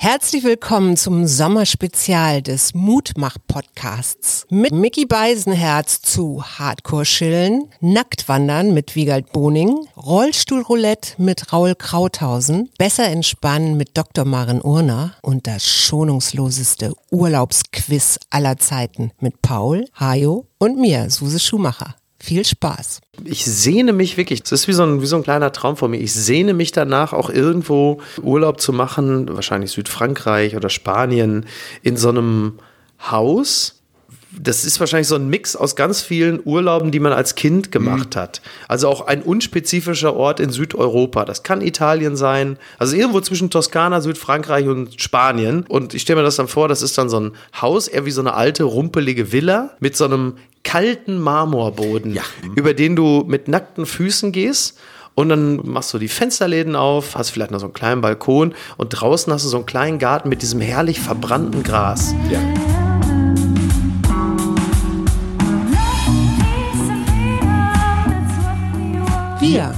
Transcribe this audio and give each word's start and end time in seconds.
Herzlich 0.00 0.44
willkommen 0.44 0.96
zum 0.96 1.26
Sommerspezial 1.26 2.40
des 2.40 2.72
Mutmach-Podcasts 2.72 4.46
mit 4.48 4.70
Mickey 4.70 5.06
Beisenherz 5.06 6.00
zu 6.02 6.40
Hardcore-Chillen, 6.40 7.68
Nacktwandern 7.80 8.72
mit 8.72 8.94
Wiegald 8.94 9.32
Boning, 9.32 9.76
Rollstuhlroulette 9.96 11.20
mit 11.20 11.52
Raul 11.52 11.74
Krauthausen, 11.74 12.70
Besser 12.78 13.06
entspannen 13.06 13.76
mit 13.76 13.98
Dr. 13.98 14.24
Maren 14.24 14.62
Urner 14.62 15.14
und 15.20 15.48
das 15.48 15.66
schonungsloseste 15.66 16.92
Urlaubsquiz 17.10 18.20
aller 18.30 18.56
Zeiten 18.56 19.10
mit 19.18 19.42
Paul, 19.42 19.84
Hajo 19.98 20.46
und 20.58 20.78
mir, 20.78 21.10
Suse 21.10 21.40
Schumacher. 21.40 21.96
Viel 22.20 22.44
Spaß. 22.44 23.00
Ich 23.24 23.44
sehne 23.44 23.92
mich 23.92 24.16
wirklich, 24.16 24.42
es 24.44 24.50
ist 24.50 24.68
wie 24.68 24.72
so, 24.72 24.82
ein, 24.82 25.00
wie 25.00 25.06
so 25.06 25.16
ein 25.16 25.22
kleiner 25.22 25.52
Traum 25.52 25.76
von 25.76 25.90
mir. 25.90 25.98
Ich 25.98 26.12
sehne 26.12 26.52
mich 26.52 26.72
danach, 26.72 27.12
auch 27.12 27.30
irgendwo 27.30 28.00
Urlaub 28.20 28.60
zu 28.60 28.72
machen, 28.72 29.34
wahrscheinlich 29.34 29.70
Südfrankreich 29.70 30.56
oder 30.56 30.68
Spanien, 30.68 31.46
in 31.82 31.96
so 31.96 32.08
einem 32.08 32.58
Haus, 32.98 33.78
das 34.30 34.64
ist 34.64 34.78
wahrscheinlich 34.78 35.08
so 35.08 35.14
ein 35.14 35.28
Mix 35.28 35.56
aus 35.56 35.74
ganz 35.74 36.02
vielen 36.02 36.40
Urlauben, 36.44 36.90
die 36.90 37.00
man 37.00 37.12
als 37.12 37.34
Kind 37.34 37.72
gemacht 37.72 38.14
mhm. 38.14 38.20
hat. 38.20 38.42
Also 38.68 38.88
auch 38.88 39.06
ein 39.06 39.22
unspezifischer 39.22 40.14
Ort 40.14 40.40
in 40.40 40.50
Südeuropa. 40.50 41.24
Das 41.24 41.42
kann 41.42 41.60
Italien 41.60 42.16
sein, 42.16 42.58
also 42.78 42.94
irgendwo 42.94 43.20
zwischen 43.20 43.50
Toskana, 43.50 44.00
Südfrankreich 44.00 44.66
und 44.66 45.00
Spanien. 45.00 45.64
Und 45.68 45.94
ich 45.94 46.02
stelle 46.02 46.20
mir 46.20 46.24
das 46.24 46.36
dann 46.36 46.48
vor, 46.48 46.68
das 46.68 46.82
ist 46.82 46.98
dann 46.98 47.08
so 47.08 47.20
ein 47.20 47.32
Haus, 47.60 47.88
eher 47.88 48.04
wie 48.04 48.10
so 48.10 48.20
eine 48.20 48.34
alte, 48.34 48.64
rumpelige 48.64 49.32
Villa 49.32 49.70
mit 49.80 49.96
so 49.96 50.04
einem 50.04 50.34
kalten 50.68 51.18
Marmorboden, 51.18 52.12
ja. 52.12 52.20
über 52.54 52.74
den 52.74 52.94
du 52.94 53.24
mit 53.26 53.48
nackten 53.48 53.86
Füßen 53.86 54.32
gehst. 54.32 54.78
Und 55.14 55.30
dann 55.30 55.66
machst 55.66 55.94
du 55.94 55.98
die 55.98 56.08
Fensterläden 56.08 56.76
auf, 56.76 57.16
hast 57.16 57.30
vielleicht 57.30 57.50
noch 57.50 57.58
so 57.58 57.64
einen 57.64 57.72
kleinen 57.72 58.02
Balkon 58.02 58.54
und 58.76 58.90
draußen 58.90 59.32
hast 59.32 59.46
du 59.46 59.48
so 59.48 59.56
einen 59.56 59.64
kleinen 59.66 59.98
Garten 59.98 60.28
mit 60.28 60.42
diesem 60.42 60.60
herrlich 60.60 61.00
verbrannten 61.00 61.62
Gras. 61.62 62.14
Ja. 62.30 62.38
Wir. 69.40 69.74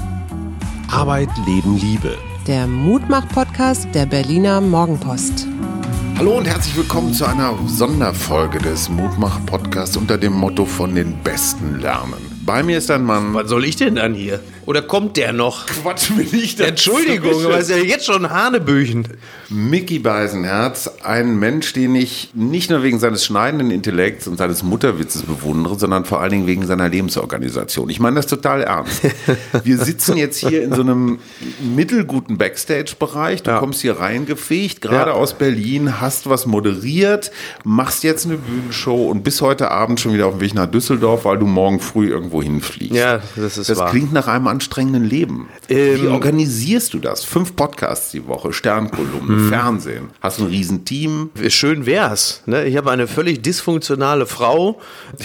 Arbeit, 0.90 1.28
Leben, 1.46 1.78
Liebe. 1.78 2.18
Der 2.48 2.66
Mutmach-Podcast 2.66 3.86
der 3.94 4.06
Berliner 4.06 4.60
Morgenpost. 4.60 5.46
Hallo 6.20 6.36
und 6.36 6.46
herzlich 6.46 6.76
willkommen 6.76 7.14
zu 7.14 7.24
einer 7.24 7.58
Sonderfolge 7.66 8.58
des 8.58 8.90
Mutmach-Podcasts 8.90 9.96
unter 9.96 10.18
dem 10.18 10.34
Motto 10.34 10.66
von 10.66 10.94
den 10.94 11.16
Besten 11.22 11.80
lernen. 11.80 12.42
Bei 12.44 12.62
mir 12.62 12.76
ist 12.76 12.90
ein 12.90 13.04
Mann. 13.04 13.32
Was 13.32 13.48
soll 13.48 13.64
ich 13.64 13.76
denn 13.76 13.94
dann 13.94 14.12
hier? 14.12 14.38
Oder 14.66 14.82
kommt 14.82 15.16
der 15.16 15.32
noch? 15.32 15.66
Quatsch 15.66 16.10
mir 16.10 16.24
nicht. 16.24 16.60
Entschuldigung, 16.60 17.44
aber 17.44 17.58
ist 17.58 17.70
ja 17.70 17.76
jetzt 17.76 18.06
schon 18.06 18.30
Hanebüchen. 18.30 19.08
Mickey 19.48 19.98
Beisenherz, 19.98 20.88
ein 21.02 21.38
Mensch, 21.38 21.72
den 21.72 21.94
ich 21.96 22.30
nicht 22.34 22.70
nur 22.70 22.82
wegen 22.82 23.00
seines 23.00 23.24
schneidenden 23.24 23.70
Intellekts 23.70 24.28
und 24.28 24.36
seines 24.36 24.62
Mutterwitzes 24.62 25.22
bewundere, 25.22 25.78
sondern 25.78 26.04
vor 26.04 26.20
allen 26.20 26.30
Dingen 26.30 26.46
wegen 26.46 26.66
seiner 26.66 26.88
Lebensorganisation. 26.88 27.90
Ich 27.90 27.98
meine 27.98 28.16
das 28.16 28.26
total 28.26 28.62
ernst. 28.62 29.02
Wir 29.64 29.78
sitzen 29.78 30.16
jetzt 30.16 30.38
hier 30.38 30.62
in 30.62 30.74
so 30.74 30.82
einem 30.82 31.18
mittelguten 31.60 32.38
Backstage-Bereich. 32.38 33.42
Du 33.42 33.50
ja. 33.50 33.58
kommst 33.58 33.80
hier 33.80 33.98
reingefegt, 33.98 34.80
gerade 34.80 35.10
ja. 35.10 35.16
aus 35.16 35.34
Berlin, 35.34 36.00
hast 36.00 36.28
was 36.28 36.46
moderiert, 36.46 37.32
machst 37.64 38.04
jetzt 38.04 38.26
eine 38.26 38.36
Bühnenshow 38.36 39.10
und 39.10 39.24
bis 39.24 39.40
heute 39.40 39.70
Abend 39.70 40.00
schon 40.00 40.12
wieder 40.12 40.26
auf 40.26 40.34
dem 40.34 40.40
Weg 40.42 40.54
nach 40.54 40.66
Düsseldorf, 40.66 41.24
weil 41.24 41.38
du 41.38 41.46
morgen 41.46 41.80
früh 41.80 42.08
irgendwo 42.08 42.42
hinfliegst. 42.42 42.94
Ja, 42.94 43.20
das 43.36 43.58
ist 43.58 43.68
Das 43.68 43.78
wahr. 43.78 43.90
klingt 43.90 44.12
nach 44.12 44.28
einem 44.28 44.46
anstrengenden 44.50 45.04
Leben. 45.04 45.48
Ähm, 45.68 46.02
Wie 46.02 46.06
organisierst 46.08 46.92
du 46.92 46.98
das? 46.98 47.24
Fünf 47.24 47.56
Podcasts 47.56 48.10
die 48.10 48.26
Woche, 48.26 48.52
Sternkolumne, 48.52 49.36
hm. 49.36 49.48
Fernsehen. 49.48 50.08
Hast 50.20 50.38
du 50.38 50.44
ein 50.44 50.48
Riesenteam? 50.48 51.30
Schön 51.48 51.86
wär's. 51.86 52.42
Ne? 52.46 52.66
Ich 52.66 52.76
habe 52.76 52.90
eine 52.90 53.06
völlig 53.06 53.42
dysfunktionale 53.42 54.26
Frau. 54.26 54.80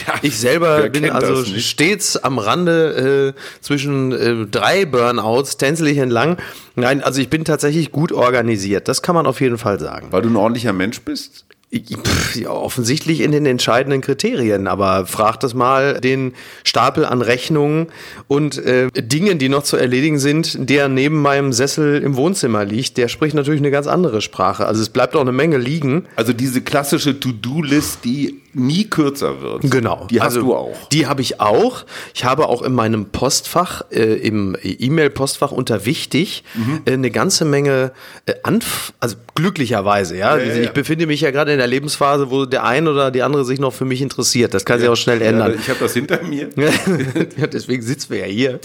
Ja, 0.07 0.15
ich 0.21 0.39
selber 0.39 0.89
bin 0.89 1.09
also 1.09 1.43
stets 1.43 2.17
am 2.17 2.37
Rande 2.37 3.33
äh, 3.35 3.61
zwischen 3.61 4.11
äh, 4.11 4.45
drei 4.45 4.85
Burnouts, 4.85 5.57
tänzel 5.57 5.87
ich 5.87 5.97
entlang. 5.97 6.37
Nein, 6.75 7.01
also 7.01 7.21
ich 7.21 7.29
bin 7.29 7.45
tatsächlich 7.45 7.91
gut 7.91 8.11
organisiert. 8.11 8.87
Das 8.87 9.01
kann 9.01 9.15
man 9.15 9.25
auf 9.25 9.41
jeden 9.41 9.57
Fall 9.57 9.79
sagen. 9.79 10.07
Weil 10.11 10.21
du 10.21 10.29
ein 10.29 10.35
ordentlicher 10.35 10.73
Mensch 10.73 11.01
bist? 11.01 11.45
Pff, 11.81 12.35
ja, 12.35 12.49
offensichtlich 12.49 13.21
in 13.21 13.31
den 13.31 13.45
entscheidenden 13.45 14.01
Kriterien, 14.01 14.67
aber 14.67 15.05
frag 15.05 15.39
das 15.39 15.53
mal 15.53 15.99
den 15.99 16.33
Stapel 16.63 17.05
an 17.05 17.21
Rechnungen 17.21 17.87
und 18.27 18.57
äh, 18.57 18.89
Dingen, 18.91 19.37
die 19.39 19.49
noch 19.49 19.63
zu 19.63 19.77
erledigen 19.77 20.19
sind, 20.19 20.69
der 20.69 20.87
neben 20.87 21.21
meinem 21.21 21.53
Sessel 21.53 22.01
im 22.01 22.15
Wohnzimmer 22.15 22.65
liegt, 22.65 22.97
der 22.97 23.07
spricht 23.07 23.35
natürlich 23.35 23.61
eine 23.61 23.71
ganz 23.71 23.87
andere 23.87 24.21
Sprache. 24.21 24.65
Also 24.65 24.81
es 24.81 24.89
bleibt 24.89 25.15
auch 25.15 25.21
eine 25.21 25.31
Menge 25.31 25.57
liegen. 25.57 26.05
Also 26.15 26.33
diese 26.33 26.61
klassische 26.61 27.19
To-Do-List, 27.19 27.99
die 28.05 28.41
nie 28.55 28.85
kürzer 28.85 29.41
wird. 29.41 29.69
Genau. 29.69 30.07
Die 30.09 30.21
hast 30.21 30.35
also, 30.35 30.41
du 30.41 30.55
auch. 30.55 30.87
Die 30.89 31.07
habe 31.07 31.21
ich 31.21 31.41
auch. 31.41 31.85
Ich 32.13 32.23
habe 32.23 32.47
auch 32.47 32.61
in 32.61 32.73
meinem 32.73 33.07
Postfach, 33.07 33.83
äh, 33.91 34.15
im 34.15 34.55
E-Mail-Postfach 34.61 35.51
unter 35.51 35.85
wichtig, 35.85 36.43
mhm. 36.53 36.81
äh, 36.85 36.93
eine 36.93 37.11
ganze 37.11 37.45
Menge 37.45 37.91
äh, 38.25 38.33
Anf 38.43 38.93
also 38.99 39.17
glücklicherweise, 39.35 40.15
ja. 40.15 40.37
ja, 40.37 40.45
ja 40.45 40.61
ich 40.63 40.71
befinde 40.71 41.07
mich 41.07 41.21
ja 41.21 41.31
gerade 41.31 41.51
in 41.51 41.57
der 41.57 41.64
Lebensphase, 41.67 42.31
wo 42.31 42.45
der 42.45 42.63
ein 42.63 42.87
oder 42.87 43.11
die 43.11 43.21
andere 43.21 43.45
sich 43.45 43.59
noch 43.59 43.73
für 43.73 43.85
mich 43.85 44.01
interessiert. 44.01 44.53
Das 44.53 44.65
kann 44.65 44.79
sich 44.79 44.89
auch 44.89 44.95
schnell 44.95 45.21
ändern. 45.21 45.55
ich 45.57 45.69
habe 45.69 45.79
das 45.79 45.93
hinter 45.93 46.21
mir. 46.23 46.49
ja, 47.37 47.47
deswegen 47.47 47.81
sitzen 47.81 48.11
wir 48.11 48.19
ja 48.19 48.25
hier. 48.25 48.59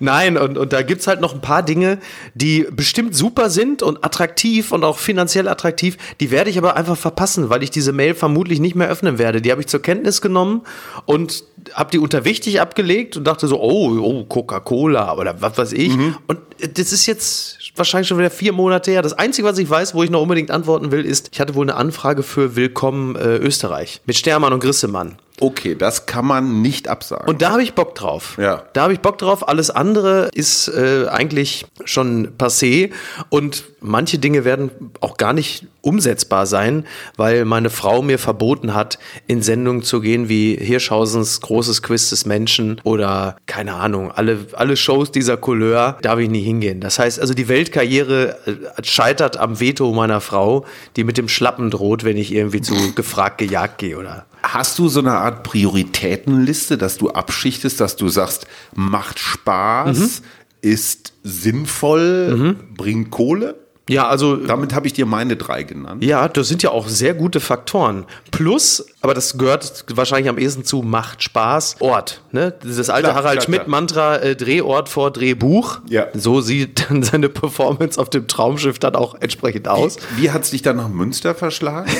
Nein, 0.00 0.36
und, 0.36 0.58
und 0.58 0.72
da 0.72 0.82
gibt's 0.82 1.06
halt 1.06 1.20
noch 1.20 1.34
ein 1.34 1.40
paar 1.40 1.62
Dinge, 1.62 1.98
die 2.34 2.66
bestimmt 2.70 3.14
super 3.16 3.50
sind 3.50 3.82
und 3.82 4.04
attraktiv 4.04 4.72
und 4.72 4.84
auch 4.84 4.98
finanziell 4.98 5.48
attraktiv. 5.48 5.96
Die 6.20 6.30
werde 6.30 6.50
ich 6.50 6.58
aber 6.58 6.76
einfach 6.76 6.96
verpassen, 6.96 7.50
weil 7.50 7.62
ich 7.62 7.70
diese 7.70 7.92
Mail 7.92 8.14
vermutlich 8.14 8.60
nicht 8.60 8.74
mehr 8.74 8.88
öffnen 8.88 9.18
werde. 9.18 9.40
Die 9.40 9.50
habe 9.50 9.60
ich 9.60 9.66
zur 9.66 9.82
Kenntnis 9.82 10.20
genommen 10.20 10.62
und 11.06 11.44
habe 11.72 11.90
die 11.90 11.98
unter 11.98 12.24
wichtig 12.24 12.60
abgelegt 12.60 13.16
und 13.16 13.24
dachte 13.24 13.48
so, 13.48 13.60
oh, 13.60 13.98
oh 13.98 14.24
Coca-Cola 14.24 15.16
oder 15.16 15.40
was 15.40 15.56
weiß 15.56 15.72
ich. 15.72 15.96
Mhm. 15.96 16.16
Und 16.26 16.40
das 16.74 16.92
ist 16.92 17.06
jetzt 17.06 17.63
wahrscheinlich 17.76 18.08
schon 18.08 18.18
wieder 18.18 18.30
vier 18.30 18.52
Monate 18.52 18.90
her. 18.90 19.02
Das 19.02 19.12
Einzige, 19.12 19.46
was 19.48 19.58
ich 19.58 19.68
weiß, 19.68 19.94
wo 19.94 20.02
ich 20.02 20.10
noch 20.10 20.22
unbedingt 20.22 20.50
antworten 20.50 20.92
will, 20.92 21.04
ist, 21.04 21.30
ich 21.32 21.40
hatte 21.40 21.54
wohl 21.54 21.64
eine 21.64 21.76
Anfrage 21.76 22.22
für 22.22 22.56
Willkommen 22.56 23.16
äh, 23.16 23.36
Österreich 23.36 24.00
mit 24.06 24.16
Stermann 24.16 24.52
und 24.52 24.60
Grissemann. 24.60 25.16
Okay, 25.40 25.74
das 25.74 26.06
kann 26.06 26.26
man 26.26 26.62
nicht 26.62 26.88
absagen. 26.88 27.28
Und 27.28 27.42
da 27.42 27.50
habe 27.50 27.62
ich 27.62 27.74
Bock 27.74 27.96
drauf. 27.96 28.36
Ja. 28.38 28.64
Da 28.72 28.82
habe 28.82 28.92
ich 28.92 29.00
Bock 29.00 29.18
drauf. 29.18 29.48
Alles 29.48 29.68
andere 29.68 30.30
ist 30.32 30.68
äh, 30.68 31.06
eigentlich 31.08 31.66
schon 31.84 32.36
passé. 32.38 32.92
Und 33.30 33.64
manche 33.80 34.18
Dinge 34.18 34.44
werden 34.44 34.70
auch 35.00 35.16
gar 35.16 35.32
nicht 35.32 35.66
umsetzbar 35.80 36.46
sein, 36.46 36.86
weil 37.16 37.44
meine 37.44 37.68
Frau 37.68 38.00
mir 38.00 38.18
verboten 38.18 38.74
hat, 38.74 38.98
in 39.26 39.42
Sendungen 39.42 39.82
zu 39.82 40.00
gehen 40.00 40.28
wie 40.28 40.56
Hirschhausens 40.56 41.40
großes 41.40 41.82
Quiz 41.82 42.10
des 42.10 42.26
Menschen 42.26 42.80
oder 42.84 43.36
keine 43.46 43.74
Ahnung, 43.74 44.10
alle, 44.12 44.46
alle 44.52 44.76
Shows 44.76 45.10
dieser 45.10 45.36
Couleur 45.36 45.98
darf 46.00 46.18
ich 46.20 46.30
nie 46.30 46.42
hingehen. 46.42 46.80
Das 46.80 46.98
heißt 46.98 47.20
also, 47.20 47.34
die 47.34 47.48
Weltkarriere 47.48 48.38
äh, 48.46 48.82
scheitert 48.82 49.36
am 49.36 49.60
Veto 49.60 49.92
meiner 49.92 50.20
Frau, 50.20 50.64
die 50.96 51.04
mit 51.04 51.18
dem 51.18 51.28
Schlappen 51.28 51.70
droht, 51.70 52.04
wenn 52.04 52.16
ich 52.16 52.32
irgendwie 52.32 52.60
zu 52.60 52.94
gefragt 52.94 53.38
gejagt 53.38 53.78
gehe 53.78 53.98
oder 53.98 54.26
Hast 54.52 54.78
du 54.78 54.88
so 54.88 55.00
eine 55.00 55.12
Art 55.12 55.42
Prioritätenliste, 55.42 56.76
dass 56.76 56.98
du 56.98 57.10
abschichtest, 57.10 57.80
dass 57.80 57.96
du 57.96 58.08
sagst, 58.08 58.46
macht 58.74 59.18
Spaß, 59.18 59.96
mhm. 59.96 60.26
ist 60.60 61.14
sinnvoll, 61.22 62.36
mhm. 62.36 62.74
bringt 62.76 63.10
Kohle? 63.10 63.63
Ja, 63.88 64.08
also. 64.08 64.36
Damit 64.36 64.74
habe 64.74 64.86
ich 64.86 64.94
dir 64.94 65.04
meine 65.04 65.36
drei 65.36 65.62
genannt. 65.62 66.02
Ja, 66.02 66.28
das 66.28 66.48
sind 66.48 66.62
ja 66.62 66.70
auch 66.70 66.88
sehr 66.88 67.12
gute 67.12 67.40
Faktoren. 67.40 68.06
Plus, 68.30 68.86
aber 69.02 69.12
das 69.12 69.36
gehört 69.36 69.84
wahrscheinlich 69.94 70.30
am 70.30 70.38
ehesten 70.38 70.64
zu 70.64 70.82
Macht 70.82 71.22
Spaß, 71.22 71.76
Ort. 71.80 72.22
Ne? 72.32 72.54
Dieses 72.62 72.88
alte 72.88 73.08
klar, 73.08 73.16
Harald 73.16 73.42
Schmidt-Mantra, 73.42 74.16
äh, 74.16 74.36
Drehort 74.36 74.88
vor 74.88 75.10
Drehbuch. 75.10 75.80
Ja. 75.88 76.06
So 76.14 76.40
sieht 76.40 76.88
dann 76.88 77.02
seine 77.02 77.28
Performance 77.28 78.00
auf 78.00 78.08
dem 78.08 78.26
Traumschiff 78.26 78.78
dann 78.78 78.96
auch 78.96 79.16
entsprechend 79.20 79.68
aus. 79.68 79.96
Wie, 80.16 80.22
wie 80.22 80.30
hat 80.30 80.44
es 80.44 80.50
dich 80.50 80.62
dann 80.62 80.76
nach 80.76 80.88
Münster 80.88 81.34
verschlagen? 81.34 81.90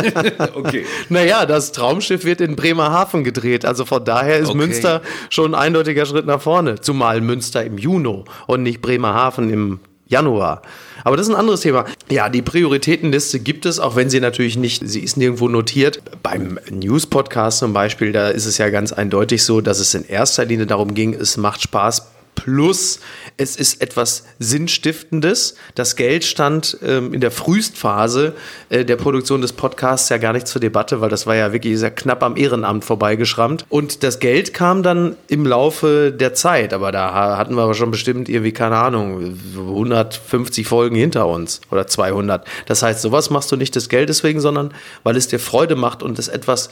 okay. 0.54 0.86
Naja, 1.08 1.44
das 1.44 1.72
Traumschiff 1.72 2.24
wird 2.24 2.40
in 2.40 2.54
Bremerhaven 2.54 3.24
gedreht. 3.24 3.64
Also 3.64 3.84
von 3.84 4.04
daher 4.04 4.38
ist 4.38 4.50
okay. 4.50 4.58
Münster 4.58 5.02
schon 5.28 5.54
ein 5.54 5.60
eindeutiger 5.60 6.06
Schritt 6.06 6.26
nach 6.26 6.40
vorne. 6.40 6.80
Zumal 6.80 7.20
Münster 7.20 7.64
im 7.64 7.78
Juni 7.78 8.00
und 8.46 8.62
nicht 8.62 8.80
Bremerhaven 8.80 9.50
im 9.50 9.80
Januar. 10.10 10.62
Aber 11.04 11.16
das 11.16 11.28
ist 11.28 11.32
ein 11.32 11.38
anderes 11.38 11.60
Thema. 11.60 11.86
Ja, 12.10 12.28
die 12.28 12.42
Prioritätenliste 12.42 13.40
gibt 13.40 13.64
es, 13.64 13.78
auch 13.78 13.96
wenn 13.96 14.10
sie 14.10 14.20
natürlich 14.20 14.58
nicht, 14.58 14.82
sie 14.84 15.00
ist 15.00 15.16
nirgendwo 15.16 15.48
notiert. 15.48 16.02
Beim 16.22 16.58
News-Podcast 16.70 17.58
zum 17.58 17.72
Beispiel, 17.72 18.12
da 18.12 18.28
ist 18.28 18.44
es 18.44 18.58
ja 18.58 18.68
ganz 18.68 18.92
eindeutig 18.92 19.44
so, 19.44 19.60
dass 19.60 19.78
es 19.78 19.94
in 19.94 20.04
erster 20.06 20.44
Linie 20.44 20.66
darum 20.66 20.92
ging, 20.94 21.14
es 21.14 21.36
macht 21.36 21.62
Spaß, 21.62 22.10
Plus, 22.34 23.00
es 23.36 23.56
ist 23.56 23.82
etwas 23.82 24.24
Sinnstiftendes. 24.38 25.56
Das 25.74 25.94
Geld 25.94 26.24
stand 26.24 26.78
ähm, 26.82 27.12
in 27.12 27.20
der 27.20 27.30
Frühstphase 27.30 28.34
äh, 28.70 28.84
der 28.84 28.96
Produktion 28.96 29.42
des 29.42 29.52
Podcasts 29.52 30.08
ja 30.08 30.16
gar 30.16 30.32
nicht 30.32 30.46
zur 30.46 30.60
Debatte, 30.60 31.02
weil 31.02 31.10
das 31.10 31.26
war 31.26 31.36
ja 31.36 31.52
wirklich 31.52 31.78
sehr 31.78 31.90
knapp 31.90 32.22
am 32.22 32.38
Ehrenamt 32.38 32.84
vorbeigeschrammt. 32.84 33.66
Und 33.68 34.02
das 34.02 34.20
Geld 34.20 34.54
kam 34.54 34.82
dann 34.82 35.16
im 35.28 35.44
Laufe 35.44 36.12
der 36.12 36.32
Zeit, 36.32 36.72
aber 36.72 36.92
da 36.92 37.36
hatten 37.36 37.54
wir 37.56 37.62
aber 37.62 37.74
schon 37.74 37.90
bestimmt 37.90 38.30
irgendwie, 38.30 38.52
keine 38.52 38.78
Ahnung, 38.78 39.38
150 39.56 40.66
Folgen 40.66 40.96
hinter 40.96 41.26
uns 41.26 41.60
oder 41.70 41.86
200. 41.86 42.46
Das 42.66 42.82
heißt, 42.82 43.02
sowas 43.02 43.28
machst 43.28 43.52
du 43.52 43.56
nicht 43.56 43.76
des 43.76 43.90
Geldes 43.90 44.24
wegen, 44.24 44.40
sondern 44.40 44.72
weil 45.02 45.16
es 45.16 45.28
dir 45.28 45.40
Freude 45.40 45.76
macht 45.76 46.02
und 46.02 46.18
es 46.18 46.28
etwas 46.28 46.70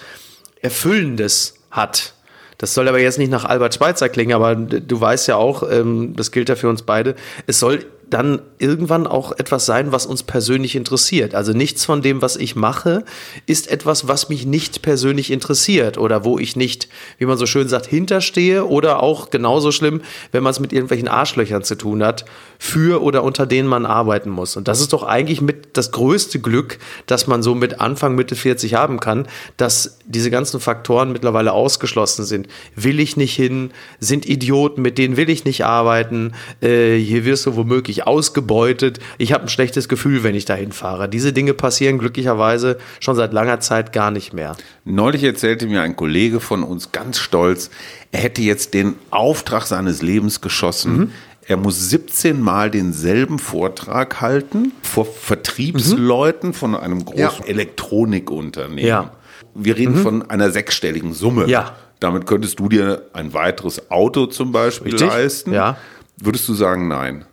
Erfüllendes 0.62 1.54
hat. 1.70 2.14
Das 2.58 2.74
soll 2.74 2.88
aber 2.88 2.98
jetzt 2.98 3.18
nicht 3.18 3.30
nach 3.30 3.44
Albert 3.44 3.74
Schweitzer 3.74 4.08
klingen, 4.08 4.34
aber 4.34 4.56
du 4.56 5.00
weißt 5.00 5.28
ja 5.28 5.36
auch, 5.36 5.62
ähm, 5.70 6.14
das 6.16 6.32
gilt 6.32 6.48
ja 6.48 6.56
für 6.56 6.68
uns 6.68 6.82
beide, 6.82 7.14
es 7.46 7.60
soll 7.60 7.86
dann 8.10 8.40
irgendwann 8.58 9.06
auch 9.06 9.32
etwas 9.32 9.66
sein, 9.66 9.92
was 9.92 10.06
uns 10.06 10.22
persönlich 10.22 10.76
interessiert. 10.76 11.34
Also 11.34 11.52
nichts 11.52 11.84
von 11.84 12.02
dem, 12.02 12.22
was 12.22 12.36
ich 12.36 12.56
mache, 12.56 13.04
ist 13.46 13.70
etwas, 13.70 14.08
was 14.08 14.28
mich 14.28 14.46
nicht 14.46 14.82
persönlich 14.82 15.30
interessiert 15.30 15.98
oder 15.98 16.24
wo 16.24 16.38
ich 16.38 16.56
nicht, 16.56 16.88
wie 17.18 17.26
man 17.26 17.38
so 17.38 17.46
schön 17.46 17.68
sagt, 17.68 17.86
hinterstehe 17.86 18.64
oder 18.64 19.02
auch 19.02 19.30
genauso 19.30 19.72
schlimm, 19.72 20.00
wenn 20.32 20.42
man 20.42 20.50
es 20.50 20.60
mit 20.60 20.72
irgendwelchen 20.72 21.08
Arschlöchern 21.08 21.62
zu 21.62 21.76
tun 21.76 22.02
hat, 22.02 22.24
für 22.58 23.02
oder 23.02 23.22
unter 23.22 23.46
denen 23.46 23.68
man 23.68 23.86
arbeiten 23.86 24.30
muss. 24.30 24.56
Und 24.56 24.68
das 24.68 24.80
ist 24.80 24.92
doch 24.92 25.04
eigentlich 25.04 25.40
mit 25.40 25.76
das 25.76 25.92
größte 25.92 26.40
Glück, 26.40 26.78
dass 27.06 27.26
man 27.26 27.42
so 27.42 27.54
mit 27.54 27.80
Anfang, 27.80 28.14
Mitte 28.14 28.34
40 28.34 28.74
haben 28.74 29.00
kann, 29.00 29.28
dass 29.56 29.98
diese 30.06 30.30
ganzen 30.30 30.60
Faktoren 30.60 31.12
mittlerweile 31.12 31.52
ausgeschlossen 31.52 32.24
sind. 32.24 32.48
Will 32.74 32.98
ich 33.00 33.16
nicht 33.16 33.34
hin, 33.34 33.70
sind 34.00 34.26
Idioten, 34.26 34.82
mit 34.82 34.98
denen 34.98 35.16
will 35.16 35.30
ich 35.30 35.44
nicht 35.44 35.64
arbeiten, 35.64 36.32
äh, 36.60 36.96
hier 36.96 37.24
wirst 37.24 37.46
du 37.46 37.56
womöglich 37.56 37.97
mich 37.98 38.06
ausgebeutet. 38.06 39.00
Ich 39.18 39.32
habe 39.32 39.44
ein 39.44 39.48
schlechtes 39.48 39.88
Gefühl, 39.88 40.22
wenn 40.22 40.34
ich 40.34 40.44
dahin 40.44 40.72
fahre. 40.72 41.08
Diese 41.08 41.32
Dinge 41.32 41.54
passieren 41.54 41.98
glücklicherweise 41.98 42.78
schon 43.00 43.16
seit 43.16 43.32
langer 43.32 43.60
Zeit 43.60 43.92
gar 43.92 44.10
nicht 44.10 44.32
mehr. 44.32 44.56
Neulich 44.84 45.24
erzählte 45.24 45.66
mir 45.66 45.82
ein 45.82 45.96
Kollege 45.96 46.40
von 46.40 46.62
uns 46.62 46.92
ganz 46.92 47.18
stolz, 47.18 47.70
er 48.10 48.20
hätte 48.20 48.40
jetzt 48.40 48.74
den 48.74 48.94
Auftrag 49.10 49.66
seines 49.66 50.00
Lebens 50.02 50.40
geschossen. 50.40 50.96
Mhm. 50.96 51.12
Er 51.42 51.56
muss 51.56 51.90
17 51.90 52.40
Mal 52.40 52.70
denselben 52.70 53.38
Vortrag 53.38 54.20
halten 54.20 54.72
vor 54.82 55.06
Vertriebsleuten 55.06 56.50
mhm. 56.50 56.54
von 56.54 56.74
einem 56.74 57.04
großen 57.04 57.44
ja. 57.44 57.46
Elektronikunternehmen. 57.46 58.86
Ja. 58.86 59.12
Wir 59.54 59.76
reden 59.76 59.96
mhm. 59.96 60.02
von 60.02 60.30
einer 60.30 60.50
sechsstelligen 60.50 61.12
Summe. 61.14 61.48
Ja. 61.48 61.74
Damit 62.00 62.26
könntest 62.26 62.60
du 62.60 62.68
dir 62.68 63.02
ein 63.12 63.34
weiteres 63.34 63.90
Auto 63.90 64.26
zum 64.26 64.52
Beispiel 64.52 64.92
Richtig? 64.92 65.08
leisten. 65.08 65.52
Ja. 65.52 65.76
Würdest 66.20 66.48
du 66.48 66.54
sagen, 66.54 66.88
nein? 66.88 67.24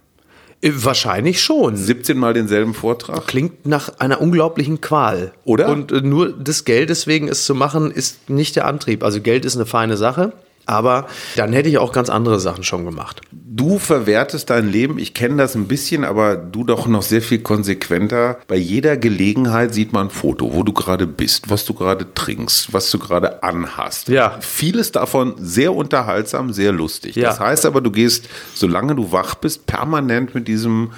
Äh, 0.61 0.71
wahrscheinlich 0.75 1.41
schon. 1.41 1.75
17 1.75 2.17
Mal 2.17 2.33
denselben 2.33 2.73
Vortrag? 2.73 3.27
Klingt 3.27 3.65
nach 3.65 3.99
einer 3.99 4.21
unglaublichen 4.21 4.81
Qual. 4.81 5.33
Oder? 5.43 5.69
Und 5.69 5.91
äh, 5.91 6.01
nur 6.01 6.31
des 6.33 6.65
Geldes 6.65 7.07
wegen 7.07 7.27
es 7.27 7.45
zu 7.45 7.55
machen, 7.55 7.91
ist 7.91 8.29
nicht 8.29 8.55
der 8.55 8.65
Antrieb. 8.65 9.03
Also 9.03 9.21
Geld 9.21 9.45
ist 9.45 9.55
eine 9.55 9.65
feine 9.65 9.97
Sache. 9.97 10.33
Aber 10.65 11.07
dann 11.35 11.53
hätte 11.53 11.69
ich 11.69 11.77
auch 11.77 11.91
ganz 11.91 12.09
andere 12.09 12.39
Sachen 12.39 12.63
schon 12.63 12.85
gemacht. 12.85 13.21
Du 13.31 13.79
verwertest 13.79 14.49
dein 14.49 14.69
Leben, 14.69 14.99
ich 14.99 15.13
kenne 15.13 15.37
das 15.37 15.55
ein 15.55 15.67
bisschen, 15.67 16.03
aber 16.03 16.35
du 16.35 16.63
doch 16.63 16.87
noch 16.87 17.03
sehr 17.03 17.21
viel 17.21 17.39
konsequenter. 17.39 18.37
Bei 18.47 18.55
jeder 18.55 18.97
Gelegenheit 18.97 19.73
sieht 19.73 19.93
man 19.93 20.07
ein 20.07 20.09
Foto, 20.09 20.53
wo 20.53 20.63
du 20.63 20.73
gerade 20.73 21.07
bist, 21.07 21.49
was 21.49 21.65
du 21.65 21.73
gerade 21.73 22.13
trinkst, 22.13 22.73
was 22.73 22.89
du 22.91 22.99
gerade 22.99 23.43
anhast. 23.43 24.09
Ja. 24.09 24.37
Vieles 24.41 24.91
davon 24.91 25.35
sehr 25.37 25.73
unterhaltsam, 25.73 26.51
sehr 26.51 26.71
lustig. 26.71 27.15
Ja. 27.15 27.29
Das 27.29 27.39
heißt 27.39 27.65
aber, 27.65 27.81
du 27.81 27.91
gehst, 27.91 28.27
solange 28.53 28.95
du 28.95 29.11
wach 29.11 29.35
bist, 29.35 29.67
permanent 29.67 30.35
mit 30.35 30.47
diesem 30.47 30.91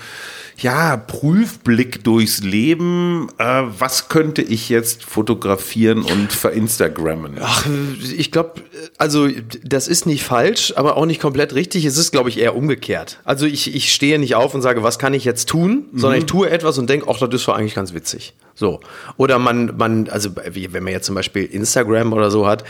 ja, 0.59 0.97
Prüfblick 0.97 2.03
durchs 2.03 2.41
Leben. 2.41 3.29
Äh, 3.37 3.63
was 3.77 4.09
könnte 4.09 4.41
ich 4.41 4.69
jetzt 4.69 5.03
fotografieren 5.03 6.01
und 6.01 6.33
verinstagrammen? 6.33 7.37
Ach, 7.41 7.65
ich 8.17 8.31
glaube, 8.31 8.61
also 8.97 9.27
das 9.63 9.87
ist 9.87 10.05
nicht 10.05 10.23
falsch, 10.23 10.73
aber 10.75 10.97
auch 10.97 11.05
nicht 11.05 11.21
komplett 11.21 11.53
richtig. 11.53 11.85
Es 11.85 11.97
ist, 11.97 12.11
glaube 12.11 12.29
ich, 12.29 12.39
eher 12.39 12.55
umgekehrt. 12.55 13.19
Also 13.23 13.45
ich, 13.45 13.75
ich 13.75 13.93
stehe 13.93 14.17
nicht 14.17 14.35
auf 14.35 14.55
und 14.55 14.61
sage, 14.61 14.81
was 14.81 14.97
kann 14.97 15.13
ich 15.13 15.25
jetzt 15.25 15.47
tun, 15.47 15.85
mhm. 15.91 15.99
sondern 15.99 16.19
ich 16.19 16.25
tue 16.25 16.49
etwas 16.49 16.77
und 16.77 16.89
denke, 16.89 17.07
ach, 17.09 17.19
das 17.19 17.29
ist 17.33 17.47
doch 17.47 17.55
eigentlich 17.55 17.75
ganz 17.75 17.93
witzig. 17.93 18.33
So. 18.55 18.79
Oder 19.17 19.37
man, 19.37 19.77
man, 19.77 20.09
also 20.09 20.31
wenn 20.35 20.83
man 20.83 20.91
jetzt 20.91 21.05
zum 21.05 21.13
Beispiel 21.13 21.45
Instagram 21.45 22.11
oder 22.13 22.31
so 22.31 22.47
hat, 22.47 22.63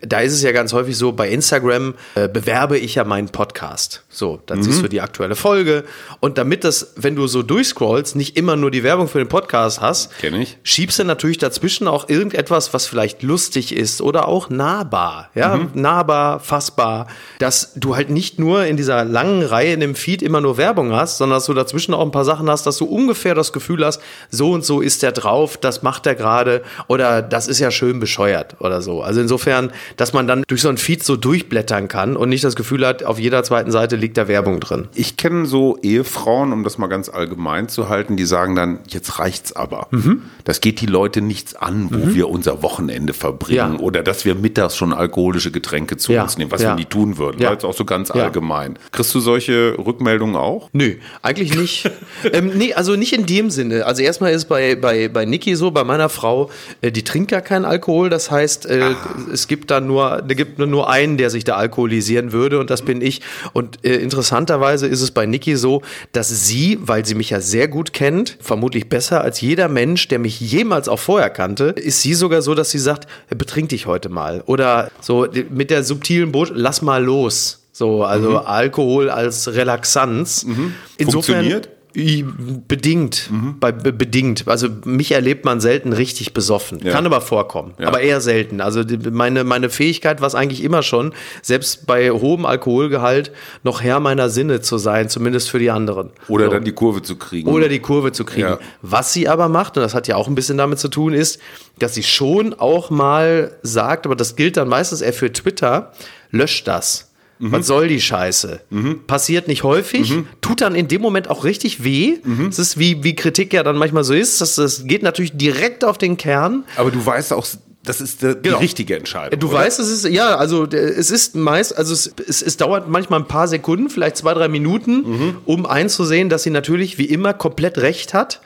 da 0.00 0.20
ist 0.20 0.32
es 0.32 0.42
ja 0.42 0.52
ganz 0.52 0.72
häufig 0.72 0.96
so, 0.96 1.12
bei 1.12 1.28
Instagram 1.28 1.94
äh, 2.14 2.28
bewerbe 2.28 2.78
ich 2.78 2.96
ja 2.96 3.04
meinen 3.04 3.28
Podcast. 3.28 4.04
So, 4.08 4.40
dann 4.46 4.58
mhm. 4.58 4.62
siehst 4.64 4.82
du 4.82 4.88
die 4.88 5.00
aktuelle 5.00 5.36
Folge. 5.36 5.84
Und 6.18 6.38
damit 6.38 6.64
das, 6.64 6.94
wenn 6.96 7.14
du 7.14 7.19
so 7.28 7.42
durchscrollst, 7.42 8.16
nicht 8.16 8.36
immer 8.36 8.56
nur 8.56 8.70
die 8.70 8.82
Werbung 8.82 9.08
für 9.08 9.18
den 9.18 9.28
Podcast 9.28 9.80
hast, 9.80 10.16
Kenn 10.18 10.34
ich. 10.34 10.58
schiebst 10.62 10.98
du 10.98 11.04
natürlich 11.04 11.38
dazwischen 11.38 11.88
auch 11.88 12.08
irgendetwas, 12.08 12.72
was 12.74 12.86
vielleicht 12.86 13.22
lustig 13.22 13.74
ist 13.74 14.00
oder 14.00 14.28
auch 14.28 14.50
nahbar. 14.50 15.30
Ja, 15.34 15.56
mhm. 15.56 15.70
nahbar, 15.74 16.40
fassbar. 16.40 17.06
Dass 17.38 17.72
du 17.74 17.96
halt 17.96 18.10
nicht 18.10 18.38
nur 18.38 18.64
in 18.64 18.76
dieser 18.76 19.04
langen 19.04 19.42
Reihe 19.42 19.72
in 19.74 19.80
dem 19.80 19.94
Feed 19.94 20.22
immer 20.22 20.40
nur 20.40 20.56
Werbung 20.56 20.92
hast, 20.92 21.18
sondern 21.18 21.36
dass 21.36 21.46
du 21.46 21.54
dazwischen 21.54 21.94
auch 21.94 22.02
ein 22.02 22.10
paar 22.10 22.24
Sachen 22.24 22.48
hast, 22.50 22.66
dass 22.66 22.78
du 22.78 22.84
ungefähr 22.84 23.34
das 23.34 23.52
Gefühl 23.52 23.84
hast, 23.84 24.00
so 24.30 24.52
und 24.52 24.64
so 24.64 24.80
ist 24.80 25.02
der 25.02 25.12
drauf, 25.12 25.56
das 25.56 25.82
macht 25.82 26.06
er 26.06 26.14
gerade 26.14 26.62
oder 26.88 27.22
das 27.22 27.48
ist 27.48 27.58
ja 27.58 27.70
schön 27.70 28.00
bescheuert 28.00 28.56
oder 28.60 28.82
so. 28.82 29.02
Also 29.02 29.20
insofern, 29.20 29.72
dass 29.96 30.12
man 30.12 30.26
dann 30.26 30.44
durch 30.48 30.62
so 30.62 30.68
ein 30.68 30.78
Feed 30.78 31.04
so 31.04 31.16
durchblättern 31.16 31.88
kann 31.88 32.16
und 32.16 32.28
nicht 32.28 32.44
das 32.44 32.56
Gefühl 32.56 32.86
hat, 32.86 33.04
auf 33.04 33.18
jeder 33.18 33.42
zweiten 33.42 33.70
Seite 33.70 33.96
liegt 33.96 34.16
da 34.16 34.28
Werbung 34.28 34.60
drin. 34.60 34.88
Ich 34.94 35.16
kenne 35.16 35.46
so 35.46 35.78
Ehefrauen, 35.82 36.52
um 36.52 36.64
das 36.64 36.78
mal 36.78 36.86
ganz 36.86 37.08
allgemein 37.10 37.68
zu 37.68 37.88
halten, 37.88 38.16
die 38.16 38.24
sagen 38.24 38.54
dann, 38.54 38.80
jetzt 38.88 39.18
reicht's 39.18 39.52
aber. 39.52 39.88
Mhm. 39.90 40.22
Das 40.44 40.60
geht 40.60 40.80
die 40.80 40.86
Leute 40.86 41.20
nichts 41.20 41.54
an, 41.54 41.88
wo 41.90 42.06
mhm. 42.06 42.14
wir 42.14 42.28
unser 42.28 42.62
Wochenende 42.62 43.12
verbringen 43.12 43.74
ja. 43.74 43.78
oder 43.78 44.02
dass 44.02 44.24
wir 44.24 44.34
mittags 44.34 44.76
schon 44.76 44.92
alkoholische 44.92 45.50
Getränke 45.50 45.96
zu 45.96 46.12
ja. 46.12 46.22
uns 46.22 46.38
nehmen, 46.38 46.50
was 46.50 46.62
ja. 46.62 46.70
wir 46.70 46.74
nie 46.76 46.84
tun 46.84 47.18
würden. 47.18 47.40
Ja. 47.40 47.52
Jetzt 47.52 47.64
auch 47.64 47.74
so 47.74 47.84
ganz 47.84 48.10
allgemein. 48.10 48.78
Kriegst 48.92 49.14
du 49.14 49.20
solche 49.20 49.76
Rückmeldungen 49.78 50.36
auch? 50.36 50.68
Nö, 50.72 50.96
eigentlich 51.22 51.54
nicht. 51.56 51.90
ähm, 52.32 52.52
nee, 52.54 52.74
also 52.74 52.96
nicht 52.96 53.12
in 53.12 53.26
dem 53.26 53.50
Sinne. 53.50 53.86
Also 53.86 54.02
erstmal 54.02 54.32
ist 54.32 54.46
bei, 54.46 54.74
bei, 54.74 55.08
bei 55.08 55.24
Niki 55.24 55.54
so, 55.56 55.70
bei 55.70 55.84
meiner 55.84 56.08
Frau, 56.08 56.50
äh, 56.80 56.92
die 56.92 57.04
trinkt 57.04 57.30
gar 57.30 57.40
keinen 57.40 57.64
Alkohol. 57.64 58.10
Das 58.10 58.30
heißt, 58.30 58.66
äh, 58.66 58.80
ah. 58.82 58.96
es 59.32 59.48
gibt 59.48 59.70
da 59.70 59.80
nur, 59.80 60.22
da 60.22 60.34
gibt 60.34 60.58
nur 60.58 60.90
einen, 60.90 61.16
der 61.16 61.30
sich 61.30 61.44
da 61.44 61.56
alkoholisieren 61.56 62.32
würde 62.32 62.58
und 62.58 62.70
das 62.70 62.82
bin 62.82 63.00
ich. 63.00 63.20
Und 63.52 63.84
äh, 63.84 63.96
interessanterweise 63.96 64.86
ist 64.86 65.00
es 65.00 65.10
bei 65.10 65.26
Niki 65.26 65.56
so, 65.56 65.82
dass 66.12 66.28
sie, 66.28 66.78
weil 66.80 66.99
sie 67.06 67.14
mich 67.14 67.30
ja 67.30 67.40
sehr 67.40 67.68
gut 67.68 67.92
kennt, 67.92 68.36
vermutlich 68.40 68.88
besser 68.88 69.22
als 69.22 69.40
jeder 69.40 69.68
Mensch, 69.68 70.08
der 70.08 70.18
mich 70.18 70.40
jemals 70.40 70.88
auch 70.88 70.98
vorher 70.98 71.30
kannte, 71.30 71.64
ist 71.64 72.02
sie 72.02 72.14
sogar 72.14 72.42
so, 72.42 72.54
dass 72.54 72.70
sie 72.70 72.78
sagt, 72.78 73.06
betrink 73.30 73.70
dich 73.70 73.86
heute 73.86 74.08
mal. 74.08 74.42
Oder 74.46 74.90
so 75.00 75.26
mit 75.50 75.70
der 75.70 75.84
subtilen 75.84 76.32
Botschaft, 76.32 76.58
lass 76.58 76.82
mal 76.82 77.02
los. 77.02 77.60
So, 77.72 78.04
also 78.04 78.30
mhm. 78.30 78.36
Alkohol 78.36 79.10
als 79.10 79.54
Relaxanz. 79.54 80.44
Mhm. 80.44 80.74
Insofern, 80.98 81.36
Funktioniert? 81.44 81.68
Bedingt, 81.92 83.30
mhm. 83.30 83.56
bei, 83.58 83.72
bedingt. 83.72 84.46
Also 84.46 84.68
mich 84.84 85.10
erlebt 85.10 85.44
man 85.44 85.60
selten 85.60 85.92
richtig 85.92 86.32
besoffen. 86.32 86.78
Ja. 86.84 86.92
Kann 86.92 87.04
aber 87.04 87.20
vorkommen, 87.20 87.74
ja. 87.78 87.88
aber 87.88 88.00
eher 88.00 88.20
selten. 88.20 88.60
Also 88.60 88.82
meine, 89.10 89.42
meine 89.42 89.70
Fähigkeit 89.70 90.20
war 90.20 90.28
es 90.28 90.36
eigentlich 90.36 90.62
immer 90.62 90.82
schon, 90.82 91.12
selbst 91.42 91.86
bei 91.86 92.10
hohem 92.10 92.46
Alkoholgehalt 92.46 93.32
noch 93.64 93.82
Herr 93.82 93.98
meiner 93.98 94.30
Sinne 94.30 94.60
zu 94.60 94.78
sein, 94.78 95.08
zumindest 95.08 95.50
für 95.50 95.58
die 95.58 95.70
anderen. 95.70 96.10
Oder 96.28 96.46
so. 96.46 96.52
dann 96.52 96.64
die 96.64 96.72
Kurve 96.72 97.02
zu 97.02 97.16
kriegen. 97.16 97.48
Oder 97.48 97.68
die 97.68 97.80
Kurve 97.80 98.12
zu 98.12 98.24
kriegen. 98.24 98.48
Ja. 98.48 98.58
Was 98.82 99.12
sie 99.12 99.28
aber 99.28 99.48
macht, 99.48 99.76
und 99.76 99.82
das 99.82 99.94
hat 99.94 100.06
ja 100.06 100.14
auch 100.14 100.28
ein 100.28 100.36
bisschen 100.36 100.58
damit 100.58 100.78
zu 100.78 100.88
tun, 100.88 101.12
ist, 101.12 101.40
dass 101.80 101.94
sie 101.94 102.04
schon 102.04 102.54
auch 102.54 102.90
mal 102.90 103.52
sagt, 103.62 104.06
aber 104.06 104.14
das 104.14 104.36
gilt 104.36 104.56
dann 104.56 104.68
meistens 104.68 105.00
eher 105.00 105.12
für 105.12 105.32
Twitter, 105.32 105.92
löscht 106.30 106.68
das. 106.68 107.09
Mhm. 107.40 107.52
Was 107.52 107.66
soll 107.66 107.88
die 107.88 108.00
Scheiße? 108.00 108.60
Mhm. 108.68 109.06
Passiert 109.06 109.48
nicht 109.48 109.62
häufig, 109.62 110.10
mhm. 110.10 110.26
tut 110.42 110.60
dann 110.60 110.74
in 110.74 110.88
dem 110.88 111.00
Moment 111.00 111.28
auch 111.30 111.44
richtig 111.44 111.82
weh. 111.82 112.18
Mhm. 112.22 112.48
Es 112.48 112.58
ist 112.58 112.78
wie, 112.78 113.02
wie 113.02 113.16
Kritik 113.16 113.52
ja 113.54 113.62
dann 113.62 113.76
manchmal 113.76 114.04
so 114.04 114.12
ist. 114.12 114.40
Das, 114.42 114.56
das 114.56 114.84
geht 114.84 115.02
natürlich 115.02 115.32
direkt 115.36 115.84
auf 115.84 115.96
den 115.96 116.18
Kern. 116.18 116.64
Aber 116.76 116.90
du 116.90 117.04
weißt 117.04 117.32
auch, 117.32 117.46
das 117.82 118.02
ist 118.02 118.22
die 118.22 118.36
genau. 118.42 118.58
richtige 118.58 118.94
Entscheidung. 118.94 119.40
Du 119.40 119.48
oder? 119.48 119.58
weißt, 119.58 119.80
es 119.80 119.88
ist, 119.90 120.06
ja, 120.06 120.36
also 120.36 120.66
es 120.66 121.10
ist 121.10 121.34
meist, 121.34 121.76
also 121.76 121.94
es, 121.94 122.12
es, 122.28 122.42
es, 122.42 122.58
dauert 122.58 122.90
manchmal 122.90 123.20
ein 123.20 123.26
paar 123.26 123.48
Sekunden, 123.48 123.88
vielleicht 123.88 124.18
zwei, 124.18 124.34
drei 124.34 124.48
Minuten, 124.48 124.96
mhm. 124.96 125.36
um 125.46 125.64
einzusehen, 125.64 126.28
dass 126.28 126.42
sie 126.42 126.50
natürlich 126.50 126.98
wie 126.98 127.06
immer 127.06 127.32
komplett 127.32 127.78
recht 127.78 128.12
hat. 128.12 128.42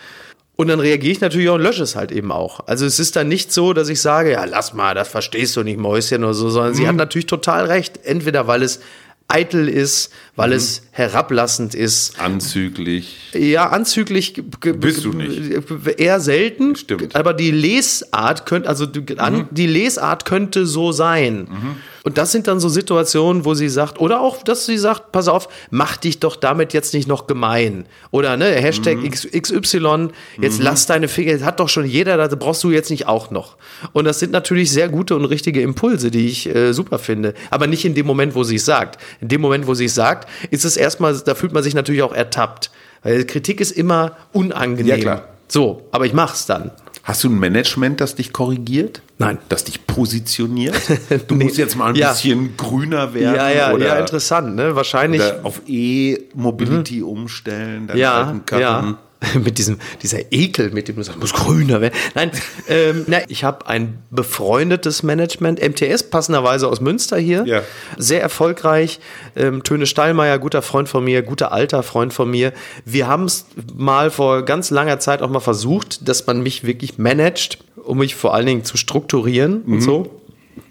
Und 0.56 0.68
dann 0.68 0.78
reagiere 0.78 1.12
ich 1.12 1.20
natürlich 1.20 1.48
auch 1.48 1.56
und 1.56 1.62
lösche 1.62 1.82
es 1.82 1.96
halt 1.96 2.12
eben 2.12 2.30
auch. 2.30 2.60
Also 2.66 2.86
es 2.86 3.00
ist 3.00 3.16
dann 3.16 3.28
nicht 3.28 3.52
so, 3.52 3.72
dass 3.72 3.88
ich 3.88 4.00
sage, 4.00 4.32
ja, 4.32 4.44
lass 4.44 4.72
mal, 4.72 4.94
das 4.94 5.08
verstehst 5.08 5.56
du 5.56 5.64
nicht, 5.64 5.78
Mäuschen 5.78 6.22
oder 6.22 6.34
so, 6.34 6.48
sondern 6.48 6.72
mhm. 6.72 6.76
sie 6.76 6.86
hat 6.86 6.96
natürlich 6.96 7.26
total 7.26 7.66
recht. 7.66 8.00
Entweder 8.04 8.46
weil 8.46 8.62
es 8.62 8.80
eitel 9.26 9.68
ist, 9.68 10.12
weil 10.36 10.50
mhm. 10.50 10.56
es 10.56 10.82
herablassend 10.92 11.74
ist. 11.74 12.20
Anzüglich. 12.20 13.32
Ja, 13.32 13.70
anzüglich 13.70 14.40
bist 14.60 15.04
du 15.04 15.12
nicht. 15.12 15.98
Eher 15.98 16.20
selten. 16.20 16.76
Stimmt. 16.76 17.16
Aber 17.16 17.34
die 17.34 17.50
Lesart 17.50 18.46
könnte, 18.46 18.68
also 18.68 18.86
die, 18.86 19.00
mhm. 19.00 19.48
die 19.50 19.66
Lesart 19.66 20.24
könnte 20.24 20.66
so 20.66 20.92
sein. 20.92 21.48
Mhm. 21.50 21.76
Und 22.04 22.18
das 22.18 22.32
sind 22.32 22.46
dann 22.46 22.60
so 22.60 22.68
Situationen, 22.68 23.46
wo 23.46 23.54
sie 23.54 23.70
sagt, 23.70 23.98
oder 23.98 24.20
auch, 24.20 24.42
dass 24.42 24.66
sie 24.66 24.76
sagt, 24.76 25.10
pass 25.10 25.26
auf, 25.26 25.48
mach 25.70 25.96
dich 25.96 26.20
doch 26.20 26.36
damit 26.36 26.74
jetzt 26.74 26.92
nicht 26.92 27.08
noch 27.08 27.26
gemein. 27.26 27.86
Oder 28.10 28.36
ne, 28.36 28.44
Hashtag 28.44 28.98
mhm. 28.98 29.10
XY, 29.10 30.08
jetzt 30.38 30.58
mhm. 30.58 30.64
lass 30.64 30.84
deine 30.84 31.08
Finger, 31.08 31.40
hat 31.44 31.60
doch 31.60 31.70
schon 31.70 31.86
jeder, 31.86 32.16
da 32.16 32.28
brauchst 32.36 32.62
du 32.62 32.70
jetzt 32.70 32.90
nicht 32.90 33.08
auch 33.08 33.30
noch. 33.30 33.56
Und 33.94 34.04
das 34.04 34.18
sind 34.18 34.32
natürlich 34.32 34.70
sehr 34.70 34.90
gute 34.90 35.16
und 35.16 35.24
richtige 35.24 35.62
Impulse, 35.62 36.10
die 36.10 36.28
ich 36.28 36.54
äh, 36.54 36.74
super 36.74 36.98
finde. 36.98 37.32
Aber 37.50 37.66
nicht 37.66 37.86
in 37.86 37.94
dem 37.94 38.06
Moment, 38.06 38.34
wo 38.34 38.44
sie 38.44 38.56
es 38.56 38.66
sagt. 38.66 39.00
In 39.22 39.28
dem 39.28 39.40
Moment, 39.40 39.66
wo 39.66 39.72
sie 39.72 39.86
es 39.86 39.94
sagt, 39.94 40.28
ist 40.50 40.66
es 40.66 40.76
erstmal, 40.76 41.18
da 41.18 41.34
fühlt 41.34 41.54
man 41.54 41.62
sich 41.62 41.74
natürlich 41.74 42.02
auch 42.02 42.14
ertappt. 42.14 42.70
Weil 43.02 43.24
Kritik 43.24 43.62
ist 43.62 43.70
immer 43.70 44.14
unangenehm. 44.32 44.86
Ja, 44.86 44.98
klar. 44.98 45.28
So, 45.48 45.88
aber 45.90 46.04
ich 46.04 46.12
mach's 46.12 46.44
dann. 46.44 46.70
Hast 47.04 47.22
du 47.22 47.28
ein 47.28 47.38
Management, 47.38 48.00
das 48.00 48.14
dich 48.14 48.32
korrigiert? 48.32 49.02
Nein. 49.18 49.38
Das 49.50 49.64
dich 49.64 49.86
positioniert? 49.86 50.74
Du 51.28 51.34
nee. 51.34 51.44
musst 51.44 51.58
jetzt 51.58 51.76
mal 51.76 51.90
ein 51.90 51.94
ja. 51.96 52.12
bisschen 52.12 52.56
grüner 52.56 53.12
werden. 53.12 53.36
Ja, 53.36 53.50
ja, 53.50 53.72
oder, 53.72 53.86
ja, 53.86 53.98
interessant, 53.98 54.56
ne? 54.56 54.74
Wahrscheinlich. 54.74 55.22
auf 55.42 55.60
E-Mobility 55.66 57.00
mhm. 57.00 57.08
umstellen, 57.08 57.86
deine 57.86 58.00
ja, 58.00 58.22
alten 58.22 58.46
Karten. 58.46 58.88
Ja. 58.88 58.98
mit 59.44 59.58
diesem, 59.58 59.78
dieser 60.02 60.32
Ekel, 60.32 60.70
mit 60.70 60.88
dem 60.88 60.96
du 60.96 61.02
sagst, 61.02 61.20
muss 61.20 61.32
grüner 61.32 61.80
werden. 61.80 61.94
Nein, 62.14 62.30
ähm, 62.68 63.04
na, 63.06 63.18
ich 63.28 63.44
habe 63.44 63.66
ein 63.66 63.98
befreundetes 64.10 65.02
Management, 65.02 65.60
MTS, 65.60 66.04
passenderweise 66.04 66.68
aus 66.68 66.80
Münster 66.80 67.18
hier. 67.18 67.44
Ja. 67.46 67.62
Sehr 67.96 68.22
erfolgreich. 68.22 69.00
Ähm, 69.36 69.62
Töne 69.62 69.86
Stallmeier, 69.86 70.38
guter 70.38 70.62
Freund 70.62 70.88
von 70.88 71.04
mir, 71.04 71.22
guter 71.22 71.52
alter 71.52 71.82
Freund 71.82 72.12
von 72.12 72.30
mir. 72.30 72.52
Wir 72.84 73.06
haben 73.06 73.24
es 73.24 73.46
mal 73.74 74.10
vor 74.10 74.44
ganz 74.44 74.70
langer 74.70 74.98
Zeit 74.98 75.22
auch 75.22 75.30
mal 75.30 75.40
versucht, 75.40 76.08
dass 76.08 76.26
man 76.26 76.42
mich 76.42 76.64
wirklich 76.64 76.98
managt, 76.98 77.58
um 77.76 77.98
mich 77.98 78.14
vor 78.14 78.34
allen 78.34 78.46
Dingen 78.46 78.64
zu 78.64 78.76
strukturieren 78.76 79.62
mhm. 79.64 79.72
und 79.74 79.80
so. 79.80 80.20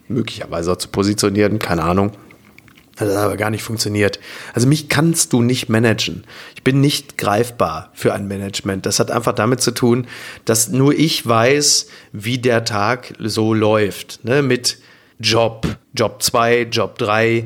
Möglicherweise 0.07 0.71
auch 0.71 0.77
zu 0.77 0.89
positionieren, 0.89 1.59
keine 1.59 1.83
Ahnung. 1.83 2.11
Das 2.95 3.09
hat 3.09 3.17
aber 3.17 3.37
gar 3.37 3.49
nicht 3.49 3.63
funktioniert. 3.63 4.19
Also 4.53 4.67
mich 4.67 4.87
kannst 4.87 5.33
du 5.33 5.41
nicht 5.41 5.67
managen. 5.67 6.25
Ich 6.55 6.63
bin 6.63 6.79
nicht 6.79 7.17
greifbar 7.17 7.89
für 7.93 8.13
ein 8.13 8.27
Management. 8.27 8.85
Das 8.85 8.99
hat 8.99 9.09
einfach 9.09 9.33
damit 9.33 9.61
zu 9.61 9.71
tun, 9.71 10.07
dass 10.45 10.69
nur 10.69 10.93
ich 10.93 11.25
weiß, 11.25 11.87
wie 12.11 12.37
der 12.37 12.65
Tag 12.65 13.13
so 13.19 13.53
läuft. 13.53 14.23
Ne? 14.23 14.43
Mit 14.43 14.77
Job, 15.19 15.67
Job 15.93 16.21
2, 16.21 16.67
Job 16.71 16.97
3, 16.99 17.45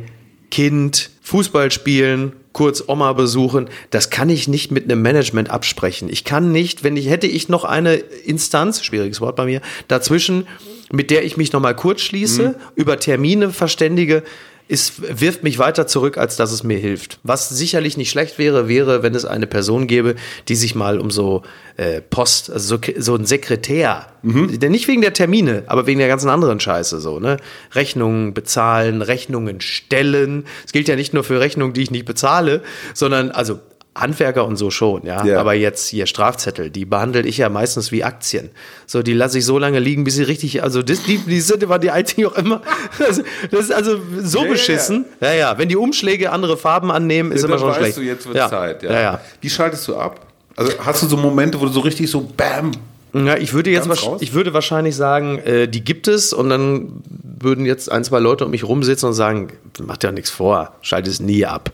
Kind, 0.52 1.12
Fußball 1.22 1.72
spielen, 1.72 2.34
kurz 2.52 2.84
Oma 2.88 3.14
besuchen. 3.14 3.70
Das 3.92 4.10
kann 4.10 4.30
ich 4.30 4.48
nicht 4.48 4.72
mit 4.72 4.86
einem 4.86 5.02
Management 5.02 5.50
absprechen. 5.50 6.10
Ich 6.10 6.24
kann 6.24 6.52
nicht, 6.52 6.84
wenn 6.84 6.98
ich 6.98 7.08
hätte 7.08 7.28
ich 7.28 7.50
noch 7.50 7.64
eine 7.64 7.96
Instanz, 7.96 8.84
schwieriges 8.84 9.22
Wort 9.22 9.36
bei 9.36 9.46
mir, 9.46 9.62
dazwischen, 9.88 10.48
mit 10.92 11.12
der 11.12 11.24
ich 11.24 11.38
mich 11.38 11.54
nochmal 11.54 11.76
kurz 11.76 12.02
schließe, 12.02 12.50
mhm. 12.50 12.56
über 12.76 13.00
Termine 13.00 13.52
verständige, 13.52 14.24
ist, 14.68 15.22
wirft 15.22 15.44
mich 15.44 15.60
weiter 15.60 15.88
zurück, 15.88 16.18
als 16.18 16.36
dass 16.36 16.52
es 16.52 16.64
mir 16.64 16.78
hilft. 16.78 17.20
Was 17.24 17.50
sicherlich 17.50 17.98
nicht 17.98 18.10
schlecht 18.10 18.38
wäre, 18.38 18.68
wäre, 18.68 19.04
wenn 19.04 19.16
es 19.16 19.26
eine 19.26 19.48
Person 19.48 19.88
gäbe, 19.88 20.16
die 20.48 20.56
sich 20.56 20.76
mal 20.76 21.00
um 21.00 21.10
so 21.10 21.44
äh, 21.78 22.02
Post, 22.02 22.52
also 22.52 22.78
so, 22.78 22.94
so 22.98 23.16
ein 23.16 23.26
Sekretär, 23.26 24.08
mhm. 24.24 24.58
nicht 24.70 24.88
wegen 24.88 25.02
der 25.02 25.14
Termine, 25.14 25.64
aber 25.68 25.88
wegen 25.88 26.00
der 26.00 26.08
ganzen 26.08 26.30
anderen 26.30 26.60
Scheiße 26.60 27.00
so, 27.00 27.20
ne? 27.20 27.38
Rechnungen 27.74 28.34
bezahlen, 28.34 29.02
Rechnungen 29.02 29.62
stellen. 29.62 30.46
Es 30.66 30.72
gilt 30.72 30.88
ja 30.88 30.96
nicht 30.96 31.14
nur 31.14 31.24
für 31.24 31.40
Rechnungen, 31.40 31.74
die 31.74 31.84
ich 31.84 31.92
nicht 31.92 32.06
bezahle, 32.06 32.62
sondern 32.94 33.32
also 33.32 33.60
Handwerker 34.00 34.46
und 34.46 34.56
so 34.56 34.70
schon, 34.70 35.06
ja? 35.06 35.26
ja. 35.26 35.40
Aber 35.40 35.54
jetzt 35.54 35.88
hier 35.88 36.06
Strafzettel, 36.06 36.70
die 36.70 36.86
behandle 36.86 37.22
ich 37.22 37.38
ja 37.38 37.50
meistens 37.50 37.92
wie 37.92 38.04
Aktien. 38.04 38.50
So, 38.86 39.04
die 39.04 39.14
lasse 39.14 39.40
ich 39.40 39.46
so 39.46 39.58
lange 39.58 39.80
liegen, 39.80 40.04
bis 40.04 40.16
sie 40.16 40.24
richtig, 40.24 40.64
also 40.64 40.82
das, 40.82 41.04
die, 41.04 41.18
die 41.18 41.42
sind 41.42 41.68
war 41.68 41.80
die 41.80 41.92
einzige 41.92 42.30
auch 42.30 42.36
immer. 42.36 42.62
Das, 43.00 43.22
das 43.52 43.60
ist 43.62 43.72
also 43.72 43.98
so 44.22 44.44
ja, 44.44 44.52
beschissen. 44.52 45.06
Ja. 45.20 45.28
ja, 45.28 45.34
ja. 45.36 45.58
Wenn 45.58 45.70
die 45.70 45.76
Umschläge 45.76 46.32
andere 46.32 46.58
Farben 46.58 46.92
annehmen, 46.92 47.32
ist 47.32 47.44
immer 47.44 47.58
schon 47.58 47.70
weißt 47.70 47.80
schlecht. 47.80 47.98
Du, 47.98 48.02
jetzt 48.02 48.28
wird 48.28 48.50
Zeit, 48.50 48.84
ja. 48.84 48.92
ja. 49.00 49.22
Wie 49.42 49.50
schaltest 49.50 49.88
du 49.88 49.96
ab? 49.96 50.26
Also 50.56 50.74
hast 50.80 51.04
du 51.04 51.08
so 51.08 51.18
Momente, 51.18 51.60
wo 51.60 51.66
du 51.66 51.72
so 51.72 51.82
richtig 51.82 52.10
so 52.10 52.22
Bam, 52.22 52.72
ja, 53.14 53.38
ich 53.38 53.54
würde 53.54 53.70
jetzt 53.70 53.88
ich 54.20 54.34
würde 54.34 54.54
wahrscheinlich 54.54 54.96
sagen, 54.96 55.40
äh, 55.40 55.68
die 55.68 55.84
gibt 55.84 56.08
es 56.08 56.34
und 56.34 56.50
dann 56.50 57.02
würden 57.40 57.66
jetzt 57.66 57.92
ein, 57.92 58.04
zwei 58.04 58.20
Leute 58.20 58.46
um 58.46 58.52
mich 58.52 58.64
rumsitzen 58.64 59.10
und 59.10 59.14
sagen, 59.14 59.54
macht 59.84 60.04
ja 60.04 60.12
nichts 60.12 60.30
vor, 60.30 60.74
schalte 60.82 61.10
es 61.10 61.20
nie 61.20 61.46
ab. 61.46 61.72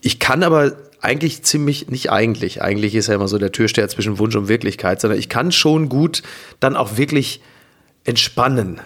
Ich 0.00 0.18
kann 0.18 0.42
aber 0.42 0.72
eigentlich 1.00 1.42
ziemlich, 1.42 1.88
nicht 1.88 2.10
eigentlich, 2.10 2.62
eigentlich 2.62 2.94
ist 2.94 3.08
ja 3.08 3.14
immer 3.14 3.28
so 3.28 3.38
der 3.38 3.52
Türsteher 3.52 3.88
zwischen 3.88 4.18
Wunsch 4.18 4.36
und 4.36 4.48
Wirklichkeit, 4.48 5.00
sondern 5.00 5.18
ich 5.18 5.28
kann 5.28 5.52
schon 5.52 5.88
gut 5.88 6.22
dann 6.60 6.76
auch 6.76 6.96
wirklich 6.96 7.40
entspannen 8.04 8.80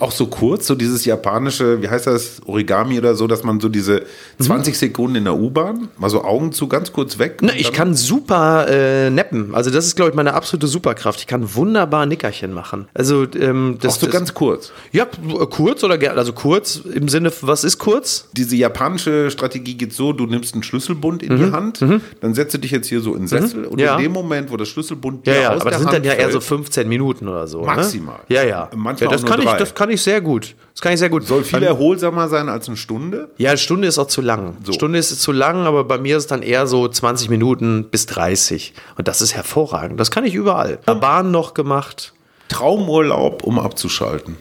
auch 0.00 0.12
so 0.12 0.26
kurz, 0.26 0.66
so 0.66 0.74
dieses 0.74 1.04
japanische, 1.04 1.82
wie 1.82 1.88
heißt 1.88 2.06
das, 2.06 2.40
Origami 2.46 2.98
oder 2.98 3.14
so, 3.14 3.26
dass 3.26 3.44
man 3.44 3.60
so 3.60 3.68
diese 3.68 4.02
20 4.38 4.74
mhm. 4.74 4.78
Sekunden 4.78 5.16
in 5.16 5.24
der 5.24 5.36
U-Bahn, 5.36 5.88
mal 5.98 6.10
so 6.10 6.24
Augen 6.24 6.52
zu, 6.52 6.68
ganz 6.68 6.92
kurz 6.92 7.18
weg. 7.18 7.38
Na, 7.42 7.52
ich 7.54 7.72
kann 7.72 7.94
super 7.94 8.66
äh, 8.68 9.10
neppen. 9.10 9.54
Also 9.54 9.70
das 9.70 9.86
ist, 9.86 9.96
glaube 9.96 10.10
ich, 10.10 10.16
meine 10.16 10.34
absolute 10.34 10.66
Superkraft. 10.66 11.20
Ich 11.20 11.26
kann 11.26 11.54
wunderbar 11.54 12.06
Nickerchen 12.06 12.52
machen. 12.52 12.88
Also 12.94 13.26
ähm, 13.38 13.78
das, 13.80 13.94
Auch 13.94 14.00
so 14.00 14.06
das, 14.06 14.14
ganz 14.14 14.34
kurz. 14.34 14.72
Ja, 14.92 15.06
kurz 15.50 15.84
oder 15.84 15.98
also 16.16 16.32
kurz 16.32 16.76
im 16.76 17.08
Sinne, 17.08 17.30
was 17.42 17.64
ist 17.64 17.78
kurz? 17.78 18.28
Diese 18.32 18.56
japanische 18.56 19.30
Strategie 19.30 19.74
geht 19.74 19.92
so: 19.92 20.12
Du 20.12 20.26
nimmst 20.26 20.54
einen 20.54 20.62
Schlüsselbund 20.62 21.22
in 21.22 21.34
mhm. 21.34 21.44
die 21.44 21.52
Hand, 21.52 21.80
mhm. 21.82 22.00
dann 22.20 22.34
setzt 22.34 22.54
du 22.54 22.58
dich 22.58 22.70
jetzt 22.70 22.88
hier 22.88 23.00
so 23.00 23.14
in 23.14 23.22
den 23.22 23.28
Sessel 23.28 23.60
mhm. 23.60 23.68
und 23.68 23.80
ja. 23.80 23.96
in 23.96 24.04
dem 24.04 24.12
Moment, 24.12 24.50
wo 24.50 24.56
das 24.56 24.68
Schlüsselbund 24.68 25.26
ja, 25.26 25.34
ja, 25.34 25.50
aber 25.50 25.70
das 25.70 25.78
sind 25.78 25.86
Hand 25.86 25.96
dann 25.98 26.04
ja 26.04 26.14
eher 26.14 26.30
so 26.30 26.40
15 26.40 26.88
Minuten 26.88 27.28
oder 27.28 27.46
so. 27.46 27.60
Ne? 27.60 27.66
Maximal. 27.66 28.20
Ne? 28.28 28.36
Ja, 28.36 28.44
ja. 28.44 28.70
Manchmal 28.74 29.10
ja, 29.10 29.16
das 29.16 29.24
kann 29.24 29.40
drei. 29.40 29.52
ich, 29.52 29.58
das 29.58 29.74
kann 29.74 29.89
kann 29.90 29.96
ich 29.96 30.02
sehr 30.02 30.20
gut. 30.20 30.54
Das 30.72 30.82
kann 30.82 30.92
ich 30.92 31.00
sehr 31.00 31.10
gut. 31.10 31.26
Soll 31.26 31.42
viel 31.42 31.64
erholsamer 31.64 32.28
sein 32.28 32.48
als 32.48 32.68
eine 32.68 32.76
Stunde? 32.76 33.28
Ja, 33.38 33.50
eine 33.50 33.58
Stunde 33.58 33.88
ist 33.88 33.98
auch 33.98 34.06
zu 34.06 34.20
lang. 34.20 34.56
So. 34.62 34.72
Stunde 34.72 35.00
ist 35.00 35.20
zu 35.20 35.32
lang, 35.32 35.66
aber 35.66 35.82
bei 35.82 35.98
mir 35.98 36.16
ist 36.16 36.24
es 36.24 36.26
dann 36.28 36.42
eher 36.42 36.68
so 36.68 36.86
20 36.86 37.28
Minuten 37.28 37.86
bis 37.90 38.06
30. 38.06 38.72
Und 38.96 39.08
das 39.08 39.20
ist 39.20 39.34
hervorragend. 39.34 39.98
Das 39.98 40.12
kann 40.12 40.24
ich 40.24 40.34
überall. 40.34 40.78
Ja. 40.86 40.94
Bahn 40.94 41.32
noch 41.32 41.54
gemacht. 41.54 42.12
Traumurlaub, 42.48 43.42
um 43.42 43.58
abzuschalten. 43.58 44.36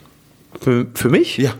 Für, 0.61 0.85
für 0.93 1.09
mich? 1.09 1.37
Ja. 1.37 1.55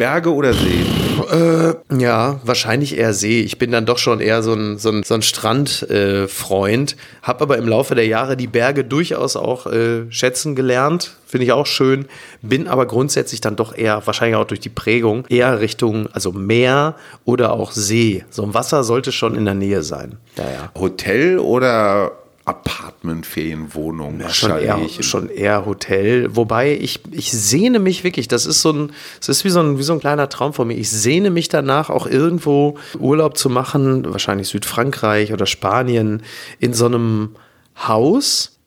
Berge 0.00 0.32
oder 0.32 0.54
See? 0.54 0.82
Äh, 1.30 1.74
ja, 2.00 2.40
wahrscheinlich 2.42 2.96
eher 2.96 3.12
See. 3.12 3.42
Ich 3.42 3.58
bin 3.58 3.70
dann 3.70 3.84
doch 3.84 3.98
schon 3.98 4.20
eher 4.20 4.42
so 4.42 4.54
ein, 4.54 4.78
so 4.78 4.88
ein, 4.88 5.02
so 5.02 5.12
ein 5.12 5.20
Strandfreund. 5.20 6.92
Äh, 6.92 6.96
Hab 7.22 7.42
aber 7.42 7.58
im 7.58 7.68
Laufe 7.68 7.94
der 7.94 8.06
Jahre 8.06 8.34
die 8.38 8.46
Berge 8.46 8.82
durchaus 8.82 9.36
auch 9.36 9.66
äh, 9.66 10.10
schätzen 10.10 10.54
gelernt. 10.54 11.18
Finde 11.26 11.44
ich 11.44 11.52
auch 11.52 11.66
schön. 11.66 12.06
Bin 12.40 12.66
aber 12.66 12.86
grundsätzlich 12.86 13.42
dann 13.42 13.56
doch 13.56 13.76
eher, 13.76 14.00
wahrscheinlich 14.06 14.36
auch 14.36 14.46
durch 14.46 14.60
die 14.60 14.70
Prägung, 14.70 15.26
eher 15.28 15.60
Richtung, 15.60 16.08
also 16.14 16.32
Meer 16.32 16.94
oder 17.26 17.52
auch 17.52 17.72
See. 17.72 18.24
So 18.30 18.42
ein 18.42 18.54
Wasser 18.54 18.84
sollte 18.84 19.12
schon 19.12 19.34
in 19.34 19.44
der 19.44 19.52
Nähe 19.52 19.82
sein. 19.82 20.16
Ja, 20.38 20.44
ja. 20.44 20.80
Hotel 20.80 21.38
oder 21.38 22.12
Apartment-Ferienwohnung. 22.50 24.20
Ja, 24.20 24.28
schon, 24.28 24.58
eher, 24.58 24.78
schon 25.00 25.28
eher 25.28 25.66
Hotel. 25.66 26.34
Wobei 26.36 26.76
ich, 26.76 27.00
ich 27.10 27.32
sehne 27.32 27.78
mich 27.78 28.04
wirklich, 28.04 28.28
das 28.28 28.46
ist 28.46 28.62
so 28.62 28.72
ein, 28.72 28.92
das 29.18 29.28
ist 29.28 29.44
wie 29.44 29.50
so 29.50 29.60
ein, 29.60 29.78
wie 29.78 29.82
so 29.82 29.92
ein 29.92 30.00
kleiner 30.00 30.28
Traum 30.28 30.52
von 30.52 30.68
mir. 30.68 30.74
Ich 30.74 30.90
sehne 30.90 31.30
mich 31.30 31.48
danach 31.48 31.90
auch 31.90 32.06
irgendwo 32.06 32.76
Urlaub 32.98 33.36
zu 33.36 33.48
machen, 33.48 34.04
wahrscheinlich 34.10 34.48
Südfrankreich 34.48 35.32
oder 35.32 35.46
Spanien, 35.46 36.22
in 36.58 36.74
so 36.74 36.86
einem 36.86 37.36
Haus, 37.76 38.59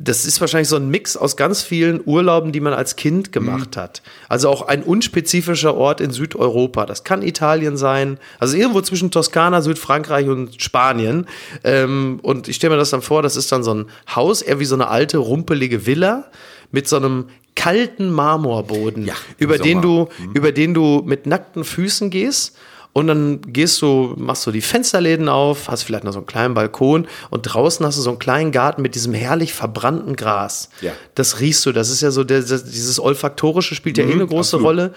das 0.00 0.24
ist 0.24 0.40
wahrscheinlich 0.40 0.68
so 0.68 0.76
ein 0.76 0.88
Mix 0.88 1.16
aus 1.16 1.36
ganz 1.36 1.62
vielen 1.62 2.00
Urlauben, 2.04 2.52
die 2.52 2.60
man 2.60 2.72
als 2.72 2.96
Kind 2.96 3.32
gemacht 3.32 3.76
mhm. 3.76 3.80
hat. 3.80 4.02
Also 4.28 4.48
auch 4.48 4.62
ein 4.62 4.82
unspezifischer 4.82 5.74
Ort 5.74 6.00
in 6.00 6.10
Südeuropa. 6.10 6.86
Das 6.86 7.04
kann 7.04 7.22
Italien 7.22 7.76
sein, 7.76 8.18
also 8.38 8.56
irgendwo 8.56 8.80
zwischen 8.80 9.10
Toskana, 9.10 9.62
Südfrankreich 9.62 10.28
und 10.28 10.60
Spanien. 10.60 11.26
Ähm, 11.62 12.18
und 12.22 12.48
ich 12.48 12.56
stelle 12.56 12.74
mir 12.74 12.78
das 12.78 12.90
dann 12.90 13.02
vor, 13.02 13.22
das 13.22 13.36
ist 13.36 13.52
dann 13.52 13.62
so 13.62 13.74
ein 13.74 13.86
Haus, 14.14 14.42
eher 14.42 14.58
wie 14.60 14.64
so 14.64 14.74
eine 14.74 14.88
alte, 14.88 15.18
rumpelige 15.18 15.86
Villa 15.86 16.24
mit 16.70 16.88
so 16.88 16.96
einem 16.96 17.26
kalten 17.54 18.10
Marmorboden, 18.10 19.06
ja, 19.06 19.14
über 19.38 19.58
den 19.58 19.80
du, 19.80 20.08
mhm. 20.18 20.32
über 20.34 20.50
den 20.50 20.74
du 20.74 21.02
mit 21.04 21.26
nackten 21.26 21.62
Füßen 21.62 22.10
gehst 22.10 22.56
und 22.94 23.08
dann 23.08 23.40
gehst 23.42 23.82
du, 23.82 24.14
machst 24.16 24.46
du 24.46 24.52
die 24.52 24.60
Fensterläden 24.60 25.28
auf, 25.28 25.68
hast 25.68 25.82
vielleicht 25.82 26.04
noch 26.04 26.12
so 26.12 26.20
einen 26.20 26.26
kleinen 26.26 26.54
Balkon 26.54 27.08
und 27.28 27.42
draußen 27.42 27.84
hast 27.84 27.98
du 27.98 28.02
so 28.02 28.10
einen 28.10 28.20
kleinen 28.20 28.52
Garten 28.52 28.82
mit 28.82 28.94
diesem 28.94 29.12
herrlich 29.12 29.52
verbrannten 29.52 30.14
Gras. 30.14 30.70
Ja. 30.80 30.92
Das 31.16 31.40
riechst 31.40 31.66
du, 31.66 31.72
das 31.72 31.90
ist 31.90 32.02
ja 32.02 32.12
so, 32.12 32.22
der, 32.22 32.40
dieses 32.40 33.00
Olfaktorische 33.00 33.74
spielt 33.74 33.98
ja 33.98 34.04
mhm, 34.04 34.10
eh 34.10 34.14
eine 34.14 34.26
große 34.28 34.56
absolut. 34.56 34.64
Rolle. 34.64 34.94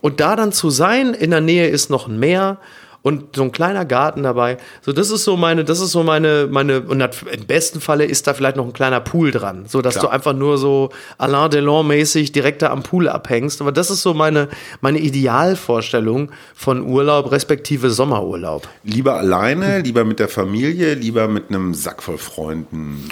Und 0.00 0.18
da 0.18 0.34
dann 0.34 0.50
zu 0.50 0.70
sein, 0.70 1.14
in 1.14 1.30
der 1.30 1.40
Nähe 1.40 1.68
ist 1.68 1.88
noch 1.88 2.08
ein 2.08 2.18
Meer 2.18 2.58
und 3.06 3.36
so 3.36 3.44
ein 3.44 3.52
kleiner 3.52 3.84
Garten 3.84 4.24
dabei. 4.24 4.56
So, 4.82 4.92
das 4.92 5.12
ist 5.12 5.22
so 5.22 5.36
meine, 5.36 5.62
das 5.62 5.78
ist 5.78 5.92
so 5.92 6.02
meine, 6.02 6.48
meine, 6.50 6.80
und 6.80 7.00
im 7.00 7.46
besten 7.46 7.80
Falle 7.80 8.04
ist 8.04 8.26
da 8.26 8.34
vielleicht 8.34 8.56
noch 8.56 8.66
ein 8.66 8.72
kleiner 8.72 8.98
Pool 8.98 9.30
dran, 9.30 9.66
so 9.68 9.80
dass 9.80 9.94
Klar. 9.94 10.06
du 10.06 10.10
einfach 10.10 10.32
nur 10.32 10.58
so 10.58 10.90
Alain 11.16 11.48
Delon-mäßig 11.48 12.32
direkt 12.32 12.62
da 12.62 12.70
am 12.70 12.82
Pool 12.82 13.08
abhängst. 13.08 13.60
Aber 13.60 13.70
das 13.70 13.92
ist 13.92 14.02
so 14.02 14.12
meine, 14.12 14.48
meine 14.80 14.98
Idealvorstellung 14.98 16.32
von 16.52 16.82
Urlaub, 16.82 17.30
respektive 17.30 17.90
Sommerurlaub. 17.90 18.66
Lieber 18.82 19.14
alleine, 19.18 19.82
lieber 19.82 20.04
mit 20.04 20.18
der 20.18 20.28
Familie, 20.28 20.94
lieber 20.94 21.28
mit 21.28 21.48
einem 21.48 21.74
Sack 21.74 22.02
voll 22.02 22.18
Freunden. 22.18 23.08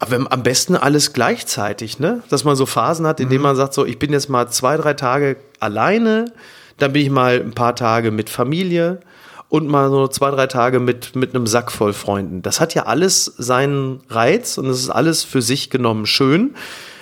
Aber 0.00 0.26
am 0.28 0.42
besten 0.42 0.74
alles 0.74 1.12
gleichzeitig, 1.12 2.00
ne? 2.00 2.24
Dass 2.30 2.42
man 2.42 2.56
so 2.56 2.66
Phasen 2.66 3.06
hat, 3.06 3.20
in 3.20 3.28
denen 3.28 3.42
mhm. 3.42 3.46
man 3.46 3.56
sagt, 3.56 3.74
so, 3.74 3.86
ich 3.86 4.00
bin 4.00 4.12
jetzt 4.12 4.28
mal 4.28 4.48
zwei, 4.48 4.76
drei 4.76 4.94
Tage 4.94 5.36
alleine, 5.60 6.32
dann 6.78 6.92
bin 6.92 7.02
ich 7.02 7.10
mal 7.10 7.40
ein 7.40 7.52
paar 7.52 7.76
Tage 7.76 8.10
mit 8.10 8.28
Familie 8.28 8.98
und 9.48 9.68
mal 9.68 9.90
so 9.90 10.08
zwei, 10.08 10.30
drei 10.30 10.46
Tage 10.46 10.80
mit, 10.80 11.14
mit 11.14 11.34
einem 11.34 11.46
Sack 11.46 11.70
voll 11.70 11.92
Freunden. 11.92 12.42
Das 12.42 12.60
hat 12.60 12.74
ja 12.74 12.84
alles 12.86 13.24
seinen 13.38 14.00
Reiz 14.08 14.58
und 14.58 14.66
es 14.66 14.80
ist 14.80 14.90
alles 14.90 15.24
für 15.24 15.42
sich 15.42 15.70
genommen 15.70 16.06
schön. 16.06 16.54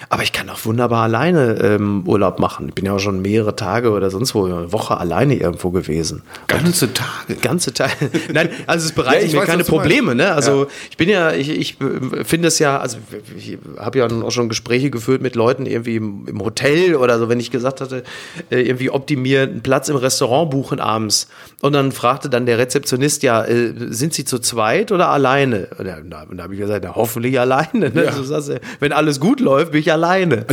Aber 0.08 0.22
ich 0.22 0.32
kann 0.32 0.48
auch 0.50 0.64
wunderbar 0.64 1.04
alleine 1.04 1.58
ähm, 1.62 2.02
Urlaub 2.06 2.38
machen. 2.38 2.68
Ich 2.68 2.74
bin 2.74 2.84
ja 2.84 2.92
auch 2.92 2.98
schon 2.98 3.22
mehrere 3.22 3.56
Tage 3.56 3.90
oder 3.90 4.10
sonst 4.10 4.34
wo, 4.34 4.44
eine 4.44 4.72
Woche 4.72 4.98
alleine 4.98 5.34
irgendwo 5.34 5.70
gewesen. 5.70 6.22
Ganze 6.46 6.92
Tage. 6.92 7.34
Ganze 7.40 7.72
Tage. 7.72 7.92
Nein, 8.32 8.48
also 8.66 8.86
es 8.86 8.92
bereitet 8.92 9.22
Ja, 9.22 9.26
ich 9.26 9.32
mir 9.34 9.40
weiß, 9.40 9.46
keine 9.48 9.64
Probleme. 9.64 10.14
Ne? 10.14 10.32
Also 10.32 10.64
Ja. 10.64 10.70
ich 10.90 10.96
bin 10.96 11.08
ja, 11.08 11.32
ich, 11.32 11.50
ich 11.50 11.76
finde 12.24 12.48
es 12.48 12.58
ja, 12.58 12.78
also 12.78 12.98
ich 13.36 13.58
habe 13.78 13.98
ja 13.98 14.06
auch 14.06 14.30
schon 14.30 14.48
Gespräche 14.48 14.90
geführt 14.90 15.22
mit 15.22 15.34
Leuten 15.34 15.66
irgendwie 15.66 15.96
im, 15.96 16.26
im 16.26 16.40
Hotel 16.44 16.96
oder 16.96 17.18
so, 17.18 17.28
wenn 17.28 17.40
ich 17.40 17.50
gesagt 17.50 17.80
hatte, 17.80 18.04
äh, 18.50 18.60
irgendwie 18.60 18.90
optimiert 18.90 19.50
einen 19.50 19.62
Platz 19.62 19.88
im 19.88 19.96
Restaurant 19.96 20.50
buchen 20.50 20.80
abends. 20.80 21.28
Und 21.60 21.72
dann 21.72 21.92
fragte 21.92 22.28
dann 22.28 22.46
der 22.46 22.58
Rezeptionist, 22.58 23.22
ja, 23.22 23.44
äh, 23.44 23.72
sind 23.88 24.14
Sie 24.14 24.24
zu 24.24 24.38
zweit 24.38 24.92
oder 24.92 25.08
alleine? 25.08 25.68
Und 25.78 25.86
da, 25.86 25.96
da 26.30 26.42
habe 26.42 26.54
ich 26.54 26.60
gesagt, 26.60 26.84
ja, 26.84 26.94
hoffentlich 26.94 27.38
alleine. 27.40 27.90
Ne? 27.90 28.04
Ja. 28.04 28.12
So 28.12 28.22
sagst 28.22 28.48
du, 28.48 28.60
wenn 28.80 28.92
alles 28.92 29.20
gut 29.20 29.40
läuft, 29.40 29.72
bin 29.72 29.80
ich 29.80 29.90
alleine. 29.92 30.03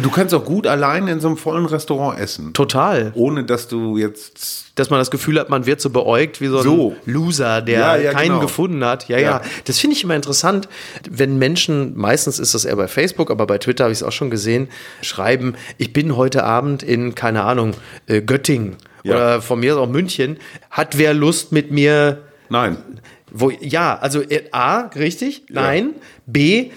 Du 0.01 0.09
kannst 0.09 0.33
auch 0.33 0.45
gut 0.45 0.67
allein 0.67 1.07
in 1.07 1.19
so 1.19 1.27
einem 1.27 1.37
vollen 1.37 1.65
Restaurant 1.65 2.19
essen. 2.19 2.53
Total. 2.53 3.11
Ohne 3.15 3.43
dass 3.43 3.67
du 3.67 3.97
jetzt. 3.97 4.71
dass 4.75 4.89
man 4.89 4.99
das 4.99 5.11
Gefühl 5.11 5.39
hat, 5.39 5.49
man 5.49 5.65
wird 5.65 5.81
so 5.81 5.89
beäugt 5.89 6.41
wie 6.41 6.47
so 6.47 6.57
ein 6.57 6.63
So. 6.63 6.95
Loser, 7.05 7.61
der 7.61 7.79
Ja, 7.79 7.95
ja, 7.97 8.11
keinen 8.13 8.29
genau. 8.29 8.39
gefunden 8.41 8.83
hat. 8.85 9.07
Ja, 9.09 9.17
ja, 9.17 9.29
Ja. 9.29 9.41
Das 9.65 9.79
finde 9.79 9.95
ich 9.95 10.03
immer 10.03 10.15
interessant, 10.15 10.67
wenn 11.09 11.37
Menschen, 11.37 11.97
meistens 11.97 12.39
ist 12.39 12.53
das 12.53 12.65
eher 12.65 12.75
bei 12.75 12.87
Facebook, 12.87 13.29
aber 13.31 13.45
bei 13.45 13.57
Twitter 13.57 13.83
habe 13.85 13.91
ich 13.91 13.99
es 13.99 14.03
auch 14.03 14.11
schon 14.11 14.29
gesehen, 14.29 14.69
schreiben, 15.01 15.55
ich 15.77 15.93
bin 15.93 16.15
heute 16.15 16.43
Abend 16.43 16.83
in, 16.83 17.15
keine 17.15 17.43
Ahnung, 17.43 17.73
äh, 18.07 18.21
Göttingen 18.21 18.77
oder 19.03 19.41
von 19.41 19.59
mir 19.59 19.75
aus 19.75 19.79
auch 19.79 19.89
München. 19.89 20.37
Hat 20.69 20.97
wer 20.97 21.13
Lust 21.13 21.51
mit 21.51 21.71
mir 21.71 22.19
Nein. 22.49 22.77
wo, 23.31 23.49
ja, 23.49 23.97
also 23.97 24.21
äh, 24.21 24.43
A, 24.51 24.87
richtig, 24.95 25.43
nein. 25.49 25.95
B, 26.25 26.69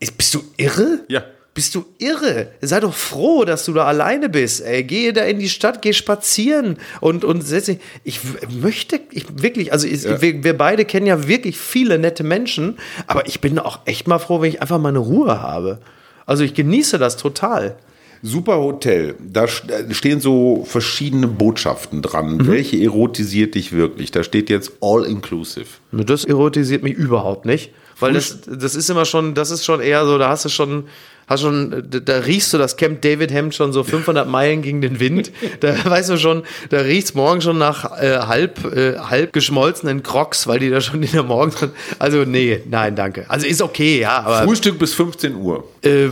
ist, 0.00 0.16
bist 0.16 0.34
du 0.34 0.42
irre? 0.56 1.00
Ja. 1.08 1.24
Bist 1.58 1.74
du 1.74 1.84
irre? 1.98 2.52
Sei 2.60 2.78
doch 2.78 2.94
froh, 2.94 3.44
dass 3.44 3.64
du 3.64 3.72
da 3.72 3.84
alleine 3.84 4.28
bist. 4.28 4.60
Ey, 4.64 4.84
geh 4.84 5.10
da 5.10 5.24
in 5.24 5.40
die 5.40 5.48
Stadt, 5.48 5.82
geh 5.82 5.92
spazieren 5.92 6.76
und, 7.00 7.24
und 7.24 7.40
setz 7.42 7.64
dich. 7.66 7.78
Ich 8.04 8.20
möchte, 8.60 9.00
ich 9.10 9.26
wirklich, 9.42 9.72
also 9.72 9.88
ich, 9.88 10.04
Ja. 10.04 10.22
wir, 10.22 10.44
wir 10.44 10.56
beide 10.56 10.84
kennen 10.84 11.06
ja 11.06 11.26
wirklich 11.26 11.58
viele 11.58 11.98
nette 11.98 12.22
Menschen, 12.22 12.78
aber 13.08 13.26
ich 13.26 13.40
bin 13.40 13.58
auch 13.58 13.80
echt 13.86 14.06
mal 14.06 14.20
froh, 14.20 14.40
wenn 14.40 14.50
ich 14.50 14.62
einfach 14.62 14.78
meine 14.78 15.00
Ruhe 15.00 15.42
habe. 15.42 15.80
Also 16.26 16.44
ich 16.44 16.54
genieße 16.54 16.96
das 16.98 17.16
total. 17.16 17.76
Super 18.22 18.58
Hotel. 18.58 19.16
Da 19.18 19.46
da 19.66 19.92
stehen 19.94 20.20
so 20.20 20.64
verschiedene 20.64 21.26
Botschaften 21.26 22.02
dran. 22.02 22.46
Welche 22.46 22.76
erotisiert 22.80 23.56
dich 23.56 23.72
wirklich? 23.72 24.12
Da 24.12 24.22
steht 24.22 24.48
jetzt 24.48 24.74
all 24.80 25.04
inclusive. 25.04 25.66
Das 25.90 26.24
erotisiert 26.24 26.84
mich 26.84 26.94
überhaupt 26.94 27.46
nicht, 27.46 27.72
weil 27.98 28.12
das, 28.12 28.38
das 28.46 28.76
ist 28.76 28.90
immer 28.90 29.04
schon, 29.06 29.34
das 29.34 29.50
ist 29.50 29.64
schon 29.64 29.80
eher 29.80 30.06
so, 30.06 30.18
da 30.18 30.28
hast 30.28 30.44
du 30.44 30.48
schon, 30.50 30.84
hast 31.28 31.42
schon, 31.42 31.84
da, 31.88 31.98
da 32.00 32.18
riechst 32.18 32.52
du 32.52 32.58
das 32.58 32.76
Camp 32.76 33.02
David 33.02 33.32
Hemd 33.32 33.54
schon 33.54 33.72
so 33.72 33.84
500 33.84 34.28
Meilen 34.28 34.62
gegen 34.62 34.80
den 34.80 35.00
Wind. 35.00 35.30
Da 35.60 35.74
weißt 35.84 36.10
du 36.10 36.18
schon, 36.18 36.42
da 36.70 36.78
riecht's 36.78 37.14
morgen 37.14 37.40
schon 37.40 37.58
nach 37.58 38.00
äh, 38.00 38.18
halb, 38.18 38.64
äh, 38.64 38.96
halb 38.98 39.32
geschmolzenen 39.32 40.02
Crocs, 40.02 40.46
weil 40.46 40.60
die 40.60 40.70
da 40.70 40.80
schon 40.80 41.02
in 41.02 41.10
der 41.10 41.22
Morgen 41.22 41.50
sind. 41.50 41.72
Also 41.98 42.24
nee, 42.24 42.60
nein, 42.68 42.94
danke. 42.94 43.24
Also 43.28 43.46
ist 43.46 43.60
okay, 43.60 44.00
ja, 44.00 44.20
aber 44.20 44.44
Frühstück 44.44 44.78
bis 44.78 44.94
15 44.94 45.34
Uhr. 45.34 45.64
äh, 45.82 46.08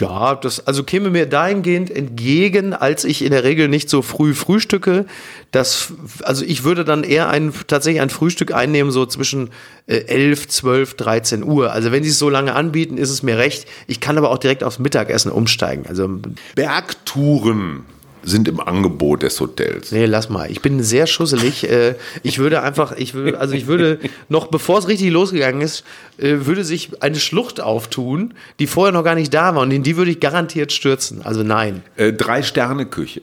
ja, 0.00 0.34
das 0.34 0.66
also 0.66 0.82
käme 0.82 1.10
mir 1.10 1.26
dahingehend 1.26 1.90
entgegen, 1.90 2.74
als 2.74 3.04
ich 3.04 3.22
in 3.22 3.30
der 3.30 3.44
Regel 3.44 3.68
nicht 3.68 3.88
so 3.88 4.02
früh 4.02 4.34
frühstücke. 4.34 5.06
Das, 5.50 5.92
also 6.22 6.44
ich 6.44 6.64
würde 6.64 6.84
dann 6.84 7.04
eher 7.04 7.28
ein, 7.30 7.52
tatsächlich 7.66 8.02
ein 8.02 8.10
Frühstück 8.10 8.52
einnehmen, 8.52 8.92
so 8.92 9.06
zwischen 9.06 9.50
äh, 9.86 10.00
11, 10.06 10.48
12, 10.48 10.94
13 10.94 11.42
Uhr. 11.42 11.72
Also 11.72 11.90
wenn 11.90 12.02
sie 12.04 12.10
es 12.10 12.18
so 12.18 12.28
lange 12.28 12.54
anbieten, 12.54 12.98
ist 12.98 13.10
es 13.10 13.22
mir 13.22 13.38
recht. 13.38 13.66
Ich 13.86 14.00
kann 14.00 14.17
aber 14.18 14.30
auch 14.30 14.38
direkt 14.38 14.62
aufs 14.64 14.78
Mittagessen 14.78 15.30
umsteigen. 15.32 15.86
Also 15.88 16.20
Bergtouren 16.54 17.84
sind 18.22 18.48
im 18.48 18.60
Angebot 18.60 19.22
des 19.22 19.40
Hotels. 19.40 19.92
Nee, 19.92 20.06
lass 20.06 20.28
mal. 20.28 20.50
Ich 20.50 20.60
bin 20.60 20.82
sehr 20.82 21.06
schusselig. 21.06 21.68
Äh, 21.68 21.94
Ich 22.22 22.38
würde 22.38 22.62
einfach, 22.62 22.92
ich 22.96 23.14
würde, 23.14 23.38
also 23.40 23.54
ich 23.54 23.66
würde 23.66 23.98
noch 24.28 24.48
bevor 24.48 24.78
es 24.78 24.88
richtig 24.88 25.10
losgegangen 25.10 25.62
ist, 25.62 25.84
äh, 26.18 26.36
würde 26.40 26.64
sich 26.64 27.02
eine 27.02 27.18
Schlucht 27.18 27.60
auftun, 27.60 28.34
die 28.58 28.66
vorher 28.66 28.92
noch 28.92 29.04
gar 29.04 29.14
nicht 29.14 29.32
da 29.32 29.54
war 29.54 29.62
und 29.62 29.70
in 29.70 29.82
die 29.82 29.96
würde 29.96 30.10
ich 30.10 30.20
garantiert 30.20 30.72
stürzen. 30.72 31.22
Also 31.22 31.42
nein. 31.42 31.82
Äh, 31.96 32.12
Drei-Sterne-Küche. 32.12 33.20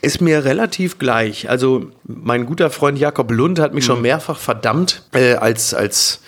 Ist 0.00 0.20
mir 0.20 0.44
relativ 0.44 0.98
gleich. 0.98 1.48
Also 1.50 1.86
mein 2.04 2.46
guter 2.46 2.70
Freund 2.70 2.98
Jakob 2.98 3.30
Lund 3.30 3.58
hat 3.58 3.74
mich 3.74 3.84
schon 3.84 4.02
mehrfach 4.02 4.38
verdammt 4.38 5.02
äh, 5.14 5.34
als 5.34 5.72
als 5.74 6.20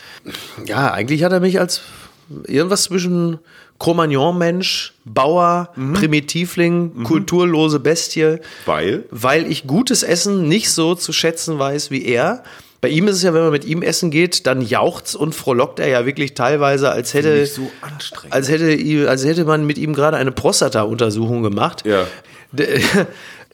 ja 0.64 0.90
eigentlich 0.92 1.22
hat 1.24 1.32
er 1.32 1.40
mich 1.40 1.60
als 1.60 1.82
irgendwas 2.46 2.84
zwischen 2.84 3.38
Cro-Magnon-Mensch, 3.78 4.94
Bauer, 5.04 5.70
Primitivling, 5.94 7.04
kulturlose 7.04 7.80
Bestie, 7.80 8.38
Weil? 8.64 9.04
weil 9.10 9.50
ich 9.50 9.66
gutes 9.66 10.02
Essen 10.02 10.48
nicht 10.48 10.70
so 10.70 10.94
zu 10.94 11.12
schätzen 11.12 11.58
weiß 11.58 11.90
wie 11.90 12.04
er. 12.04 12.42
Bei 12.80 12.88
ihm 12.88 13.08
ist 13.08 13.16
es 13.16 13.22
ja, 13.22 13.34
wenn 13.34 13.42
man 13.42 13.52
mit 13.52 13.64
ihm 13.64 13.82
essen 13.82 14.10
geht, 14.10 14.46
dann 14.46 14.60
jaucht's 14.60 15.14
und 15.14 15.34
frohlockt 15.34 15.78
er 15.78 15.88
ja 15.88 16.06
wirklich 16.06 16.34
teilweise, 16.34 16.90
als 16.90 17.14
hätte, 17.14 17.44
so 17.46 17.70
anstrengend. 17.80 18.34
als 18.34 18.48
hätte, 18.48 19.08
als 19.08 19.24
hätte 19.24 19.44
man 19.44 19.66
mit 19.66 19.78
ihm 19.78 19.92
gerade 19.92 20.16
eine 20.16 20.32
Prostata-Untersuchung 20.32 21.42
gemacht. 21.42 21.84
Ja. 21.84 22.06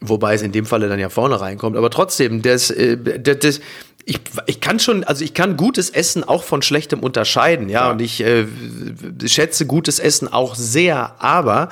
Wobei 0.01 0.33
es 0.33 0.41
in 0.41 0.51
dem 0.51 0.65
Falle 0.65 0.89
dann 0.89 0.99
ja 0.99 1.09
vorne 1.09 1.39
reinkommt. 1.39 1.77
Aber 1.77 1.89
trotzdem, 1.89 2.41
das, 2.41 2.69
äh, 2.69 2.97
das, 2.97 3.39
das, 3.39 3.61
ich, 4.05 4.19
ich 4.47 4.59
kann 4.59 4.79
schon, 4.79 5.03
also 5.03 5.23
ich 5.23 5.33
kann 5.33 5.55
gutes 5.55 5.89
Essen 5.89 6.23
auch 6.23 6.43
von 6.43 6.61
schlechtem 6.61 6.99
unterscheiden, 6.99 7.69
ja, 7.69 7.85
Ja. 7.85 7.91
und 7.91 8.01
ich 8.01 8.21
äh, 8.21 8.45
schätze 9.25 9.65
gutes 9.65 9.99
Essen 9.99 10.27
auch 10.27 10.55
sehr, 10.55 11.15
aber 11.23 11.69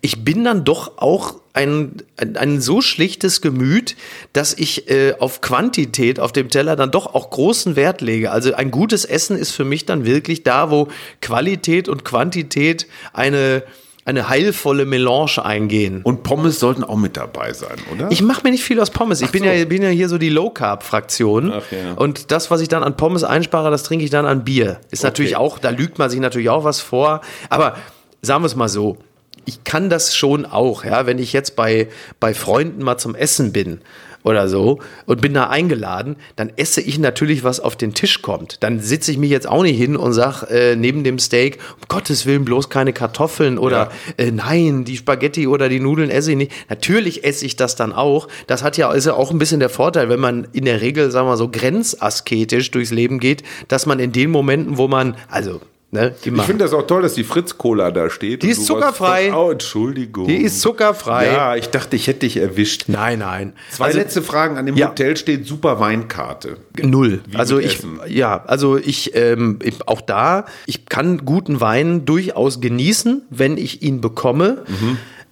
ich 0.00 0.24
bin 0.24 0.44
dann 0.44 0.64
doch 0.64 0.98
auch 0.98 1.36
ein, 1.52 2.02
ein, 2.16 2.36
ein 2.36 2.60
so 2.60 2.80
schlichtes 2.80 3.40
Gemüt, 3.40 3.96
dass 4.32 4.54
ich 4.54 4.90
äh, 4.90 5.14
auf 5.18 5.40
Quantität 5.40 6.18
auf 6.20 6.32
dem 6.32 6.48
Teller 6.48 6.74
dann 6.74 6.90
doch 6.90 7.14
auch 7.14 7.30
großen 7.30 7.76
Wert 7.76 8.00
lege. 8.00 8.32
Also 8.32 8.54
ein 8.54 8.70
gutes 8.70 9.04
Essen 9.04 9.36
ist 9.38 9.52
für 9.52 9.64
mich 9.64 9.86
dann 9.86 10.04
wirklich 10.04 10.42
da, 10.42 10.70
wo 10.70 10.88
Qualität 11.20 11.88
und 11.88 12.04
Quantität 12.04 12.86
eine, 13.12 13.62
eine 14.06 14.28
heilvolle 14.28 14.84
Melange 14.84 15.42
eingehen. 15.42 16.02
Und 16.02 16.22
Pommes 16.22 16.60
sollten 16.60 16.84
auch 16.84 16.96
mit 16.96 17.16
dabei 17.16 17.52
sein, 17.54 17.78
oder? 17.92 18.10
Ich 18.10 18.22
mache 18.22 18.42
mir 18.44 18.50
nicht 18.50 18.64
viel 18.64 18.78
aus 18.80 18.90
Pommes. 18.90 19.22
Ich 19.22 19.30
bin, 19.30 19.44
so. 19.44 19.48
ja, 19.48 19.64
bin 19.64 19.82
ja 19.82 19.88
hier 19.88 20.08
so 20.08 20.18
die 20.18 20.28
Low-Carb-Fraktion. 20.28 21.50
Ja. 21.50 21.94
Und 21.96 22.30
das, 22.30 22.50
was 22.50 22.60
ich 22.60 22.68
dann 22.68 22.82
an 22.82 22.96
Pommes 22.96 23.24
einspare, 23.24 23.70
das 23.70 23.82
trinke 23.82 24.04
ich 24.04 24.10
dann 24.10 24.26
an 24.26 24.44
Bier. 24.44 24.80
Ist 24.90 25.04
natürlich 25.04 25.36
auch, 25.36 25.58
da 25.58 25.70
lügt 25.70 25.98
man 25.98 26.10
sich 26.10 26.20
natürlich 26.20 26.50
auch 26.50 26.64
was 26.64 26.80
vor. 26.80 27.22
Aber 27.48 27.76
sagen 28.20 28.42
wir 28.42 28.46
es 28.46 28.56
mal 28.56 28.68
so. 28.68 28.98
Ich 29.46 29.64
kann 29.64 29.90
das 29.90 30.16
schon 30.16 30.46
auch, 30.46 30.84
ja, 30.84 31.06
wenn 31.06 31.18
ich 31.18 31.34
jetzt 31.34 31.54
bei, 31.54 31.88
bei 32.18 32.32
Freunden 32.32 32.82
mal 32.82 32.96
zum 32.96 33.14
Essen 33.14 33.52
bin 33.52 33.80
oder 34.24 34.48
so 34.48 34.80
und 35.06 35.20
bin 35.20 35.34
da 35.34 35.48
eingeladen, 35.48 36.16
dann 36.34 36.50
esse 36.56 36.80
ich 36.80 36.98
natürlich, 36.98 37.44
was 37.44 37.60
auf 37.60 37.76
den 37.76 37.94
Tisch 37.94 38.22
kommt. 38.22 38.62
Dann 38.62 38.80
sitze 38.80 39.12
ich 39.12 39.18
mich 39.18 39.30
jetzt 39.30 39.46
auch 39.46 39.62
nicht 39.62 39.78
hin 39.78 39.96
und 39.96 40.14
sag 40.14 40.42
äh, 40.50 40.74
neben 40.74 41.04
dem 41.04 41.18
Steak, 41.18 41.58
um 41.76 41.86
Gottes 41.88 42.26
Willen 42.26 42.44
bloß 42.44 42.70
keine 42.70 42.92
Kartoffeln 42.92 43.58
oder 43.58 43.92
äh, 44.16 44.30
nein, 44.30 44.84
die 44.84 44.96
Spaghetti 44.96 45.46
oder 45.46 45.68
die 45.68 45.78
Nudeln 45.78 46.10
esse 46.10 46.32
ich 46.32 46.36
nicht. 46.36 46.52
Natürlich 46.68 47.24
esse 47.24 47.44
ich 47.44 47.56
das 47.56 47.76
dann 47.76 47.92
auch. 47.92 48.26
Das 48.46 48.64
hat 48.64 48.76
ja, 48.78 48.90
ist 48.92 49.04
ja 49.04 49.14
auch 49.14 49.30
ein 49.30 49.38
bisschen 49.38 49.60
der 49.60 49.68
Vorteil, 49.68 50.08
wenn 50.08 50.20
man 50.20 50.48
in 50.52 50.64
der 50.64 50.80
Regel, 50.80 51.10
sagen 51.10 51.26
wir 51.26 51.32
mal 51.32 51.36
so, 51.36 51.50
grenzasketisch 51.50 52.70
durchs 52.70 52.90
Leben 52.90 53.20
geht, 53.20 53.42
dass 53.68 53.84
man 53.86 53.98
in 53.98 54.12
den 54.12 54.30
Momenten, 54.30 54.78
wo 54.78 54.88
man, 54.88 55.16
also, 55.28 55.60
ne. 55.94 56.14
Ich 56.22 56.42
finde 56.42 56.64
das 56.64 56.74
auch 56.74 56.86
toll, 56.86 57.02
dass 57.02 57.14
die 57.14 57.24
Fritz-Cola 57.24 57.90
da 57.90 58.10
steht. 58.10 58.42
Die 58.42 58.50
ist 58.50 58.66
zuckerfrei. 58.66 59.32
Oh, 59.34 59.50
Entschuldigung. 59.50 60.26
Die 60.26 60.36
ist 60.42 60.60
zuckerfrei. 60.60 61.26
Ja, 61.26 61.56
ich 61.56 61.70
dachte, 61.70 61.96
ich 61.96 62.06
hätte 62.06 62.20
dich 62.20 62.36
erwischt. 62.36 62.84
Nein, 62.88 63.20
nein. 63.20 63.52
Zwei 63.70 63.86
Also- 63.86 63.98
letzte 63.98 64.20
Fragen. 64.22 64.58
An 64.58 64.66
dem 64.66 64.76
Ja. 64.76 64.88
Hotel 64.90 65.16
steht 65.16 65.46
super 65.46 65.80
Weinkarte. 65.80 66.58
Null. 66.82 67.22
Wie 67.26 67.36
also 67.36 67.58
ich, 67.58 67.76
Essen. 67.78 68.00
ja, 68.08 68.44
also 68.46 68.76
ich, 68.76 69.14
ähm, 69.14 69.58
ich, 69.62 69.88
auch 69.88 70.00
da, 70.02 70.44
ich 70.66 70.86
kann 70.86 71.24
guten 71.24 71.60
Wein 71.60 72.04
durchaus 72.04 72.60
genießen, 72.60 73.22
wenn 73.30 73.56
ich 73.56 73.82
ihn 73.82 74.00
bekomme. 74.00 74.64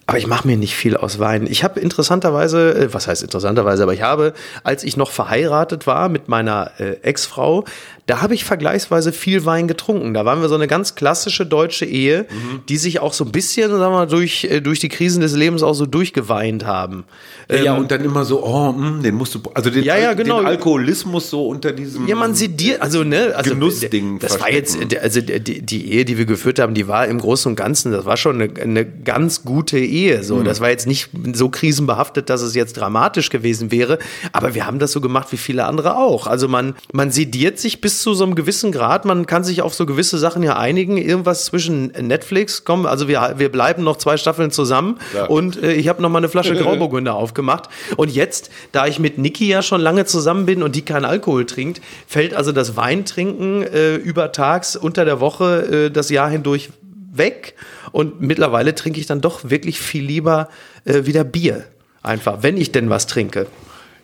Aber 0.05 0.17
ich 0.17 0.27
mache 0.27 0.45
mir 0.47 0.57
nicht 0.57 0.75
viel 0.75 0.97
aus 0.97 1.19
Wein. 1.19 1.47
Ich 1.49 1.63
habe 1.63 1.79
interessanterweise, 1.79 2.75
äh, 2.75 2.93
was 2.93 3.07
heißt 3.07 3.23
interessanterweise, 3.23 3.83
aber 3.83 3.93
ich 3.93 4.01
habe, 4.01 4.33
als 4.63 4.83
ich 4.83 4.97
noch 4.97 5.11
verheiratet 5.11 5.87
war 5.87 6.09
mit 6.09 6.27
meiner 6.27 6.71
äh, 6.77 6.97
Ex-Frau, 7.03 7.63
da 8.05 8.21
habe 8.21 8.33
ich 8.33 8.43
vergleichsweise 8.43 9.13
viel 9.13 9.45
Wein 9.45 9.69
getrunken. 9.69 10.13
Da 10.13 10.25
waren 10.25 10.41
wir 10.41 10.49
so 10.49 10.55
eine 10.55 10.67
ganz 10.67 10.95
klassische 10.95 11.45
deutsche 11.45 11.85
Ehe, 11.85 12.25
die 12.67 12.75
sich 12.75 12.99
auch 12.99 13.13
so 13.13 13.23
ein 13.23 13.31
bisschen, 13.31 13.69
sagen 13.69 13.81
wir 13.81 13.89
mal, 13.91 14.07
durch, 14.07 14.43
äh, 14.43 14.59
durch 14.59 14.79
die 14.79 14.89
Krisen 14.89 15.21
des 15.21 15.35
Lebens 15.35 15.63
auch 15.63 15.73
so 15.73 15.85
durchgeweint 15.85 16.65
haben. 16.65 17.05
ja, 17.49 17.73
und 17.75 17.89
dann 17.91 18.03
immer 18.03 18.25
so, 18.25 18.43
oh, 18.43 18.73
mh, 18.73 19.03
den 19.03 19.15
musst 19.15 19.35
du, 19.35 19.39
also 19.53 19.69
den, 19.69 19.79
Ähm, 19.79 19.85
Ja, 19.85 19.97
ja, 19.97 20.13
genau. 20.15 20.39
den 20.39 20.47
Alkoholismus 20.47 21.29
so 21.29 21.47
unter 21.47 21.71
diesem. 21.71 22.05
Ja, 22.07 22.17
man 22.17 22.35
sediert, 22.35 22.81
also 22.81 23.05
ne, 23.05 23.33
also 23.35 23.51
Genussding 23.51 24.19
Das 24.19 24.41
war 24.41 24.51
jetzt, 24.51 24.77
also 25.01 25.21
die, 25.21 25.61
die 25.61 25.93
Ehe, 25.93 26.03
die 26.03 26.17
wir 26.17 26.25
geführt 26.25 26.59
haben, 26.59 26.73
die 26.73 26.89
war 26.89 27.07
im 27.07 27.19
Großen 27.19 27.49
und 27.49 27.55
Ganzen, 27.55 27.93
das 27.93 28.03
war 28.03 28.17
schon 28.17 28.41
eine, 28.41 28.61
eine 28.61 28.85
ganz 28.85 29.45
gute 29.45 29.77
Ehe. 29.79 29.92
So, 30.23 30.41
das 30.41 30.59
war 30.59 30.69
jetzt 30.69 30.87
nicht 30.87 31.09
so 31.33 31.49
krisenbehaftet, 31.49 32.29
dass 32.29 32.41
es 32.41 32.55
jetzt 32.55 32.73
dramatisch 32.73 33.29
gewesen 33.29 33.71
wäre. 33.71 33.99
Aber 34.31 34.55
wir 34.55 34.65
haben 34.65 34.79
das 34.79 34.91
so 34.91 35.01
gemacht 35.01 35.27
wie 35.31 35.37
viele 35.37 35.65
andere 35.65 35.97
auch. 35.97 36.25
Also 36.25 36.47
man, 36.47 36.75
man 36.91 37.11
sediert 37.11 37.59
sich 37.59 37.79
bis 37.79 38.01
zu 38.01 38.13
so 38.13 38.23
einem 38.23 38.35
gewissen 38.35 38.71
Grad. 38.71 39.05
Man 39.05 39.25
kann 39.27 39.43
sich 39.43 39.61
auf 39.61 39.73
so 39.73 39.85
gewisse 39.85 40.17
Sachen 40.17 40.41
ja 40.41 40.57
einigen. 40.57 40.97
Irgendwas 40.97 41.45
zwischen 41.45 41.87
Netflix, 41.87 42.63
komm, 42.65 42.85
also 42.85 43.07
wir, 43.07 43.35
wir 43.37 43.51
bleiben 43.51 43.83
noch 43.83 43.97
zwei 43.97 44.17
Staffeln 44.17 44.51
zusammen. 44.51 44.99
Ja. 45.13 45.25
Und 45.25 45.61
äh, 45.61 45.73
ich 45.73 45.87
habe 45.87 46.01
noch 46.01 46.09
mal 46.09 46.17
eine 46.17 46.29
Flasche 46.29 46.55
Grauburgunder 46.55 47.13
aufgemacht. 47.15 47.69
Und 47.95 48.11
jetzt, 48.11 48.49
da 48.71 48.87
ich 48.87 48.99
mit 48.99 49.17
Niki 49.17 49.47
ja 49.47 49.61
schon 49.61 49.81
lange 49.81 50.05
zusammen 50.05 50.45
bin 50.45 50.63
und 50.63 50.75
die 50.75 50.81
keinen 50.81 51.05
Alkohol 51.05 51.45
trinkt, 51.45 51.81
fällt 52.07 52.33
also 52.33 52.51
das 52.51 52.75
Weintrinken 52.75 53.61
äh, 53.63 53.95
übertags 53.95 54.75
unter 54.75 55.05
der 55.05 55.19
Woche 55.19 55.85
äh, 55.87 55.91
das 55.91 56.09
Jahr 56.09 56.29
hindurch 56.29 56.69
weg. 57.17 57.55
Und 57.91 58.21
mittlerweile 58.21 58.75
trinke 58.75 58.99
ich 58.99 59.05
dann 59.05 59.21
doch 59.21 59.49
wirklich 59.49 59.79
viel 59.79 60.03
lieber 60.03 60.49
äh, 60.85 61.05
wieder 61.05 61.23
Bier. 61.23 61.65
Einfach, 62.01 62.43
wenn 62.43 62.57
ich 62.57 62.71
denn 62.71 62.89
was 62.89 63.07
trinke. 63.07 63.47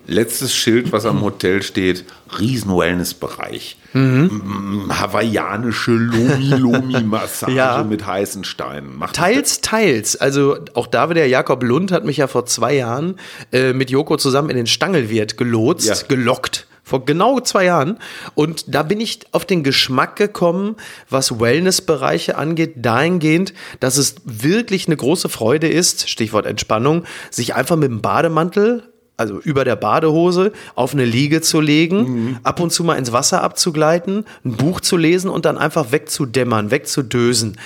Letztes 0.08 0.56
Schild, 0.56 0.92
was 0.92 1.06
am 1.06 1.22
Hotel 1.22 1.62
steht, 1.62 2.06
Riesen-Wellness-Bereich. 2.40 3.78
Mhm. 3.94 4.88
Hawaiianische 4.90 5.92
Lomi-Lomi-Massage 5.92 7.52
Ja. 7.56 7.84
mit 7.84 8.06
heißen 8.06 8.44
Steinen. 8.44 8.98
Macht 8.98 9.16
Teils, 9.18 9.62
teils. 9.62 10.16
Also 10.16 10.58
auch 10.74 10.88
da 10.88 11.10
wieder 11.10 11.26
Jakob 11.26 11.64
Lund 11.64 11.92
hat 11.92 12.06
mich 12.06 12.18
ja 12.18 12.28
vor 12.28 12.46
zwei 12.46 12.74
Jahren 12.76 13.16
äh, 13.52 13.74
mit 13.74 13.90
Joko 13.92 14.18
zusammen 14.18 14.50
in 14.50 14.58
den 14.58 14.68
Stangelwirt 14.68 15.38
gelotst, 15.38 15.88
Ja. 15.88 15.96
gelockt. 16.08 16.66
Vor 16.90 17.06
genau 17.06 17.40
zwei 17.40 17.66
Jahren. 17.66 18.00
Und 18.34 18.74
da 18.74 18.82
bin 18.82 19.00
ich 19.00 19.20
auf 19.32 19.46
den 19.46 19.64
Geschmack 19.64 20.16
gekommen, 20.16 20.76
was 21.08 21.40
Wellnessbereiche 21.40 22.36
angeht, 22.36 22.78
dahingehend, 22.78 23.54
dass 23.80 23.98
es 23.98 24.16
wirklich 24.26 24.88
eine 24.88 24.98
große 24.98 25.30
Freude 25.30 25.68
ist, 25.68 26.10
Stichwort 26.10 26.48
Entspannung, 26.48 27.04
sich 27.30 27.54
einfach 27.54 27.76
mit 27.76 27.92
dem 27.92 28.02
Bademantel 28.02 28.90
also 29.18 29.38
über 29.40 29.66
der 29.66 29.76
Badehose 29.76 30.54
auf 30.76 30.94
eine 30.94 31.04
Liege 31.04 31.42
zu 31.42 31.60
legen, 31.60 32.40
ab 32.44 32.62
und 32.62 32.72
zu 32.72 32.86
mal 32.86 32.96
ins 32.96 33.12
Wasser 33.12 33.44
abzugleiten, 33.44 34.24
ein 34.46 34.54
Buch 34.54 34.80
zu 34.80 34.96
lesen 34.96 35.30
und 35.30 35.44
dann 35.44 35.58
einfach 35.58 35.92
wegzudämmern, 35.92 36.72
wegzudösen. 36.72 37.58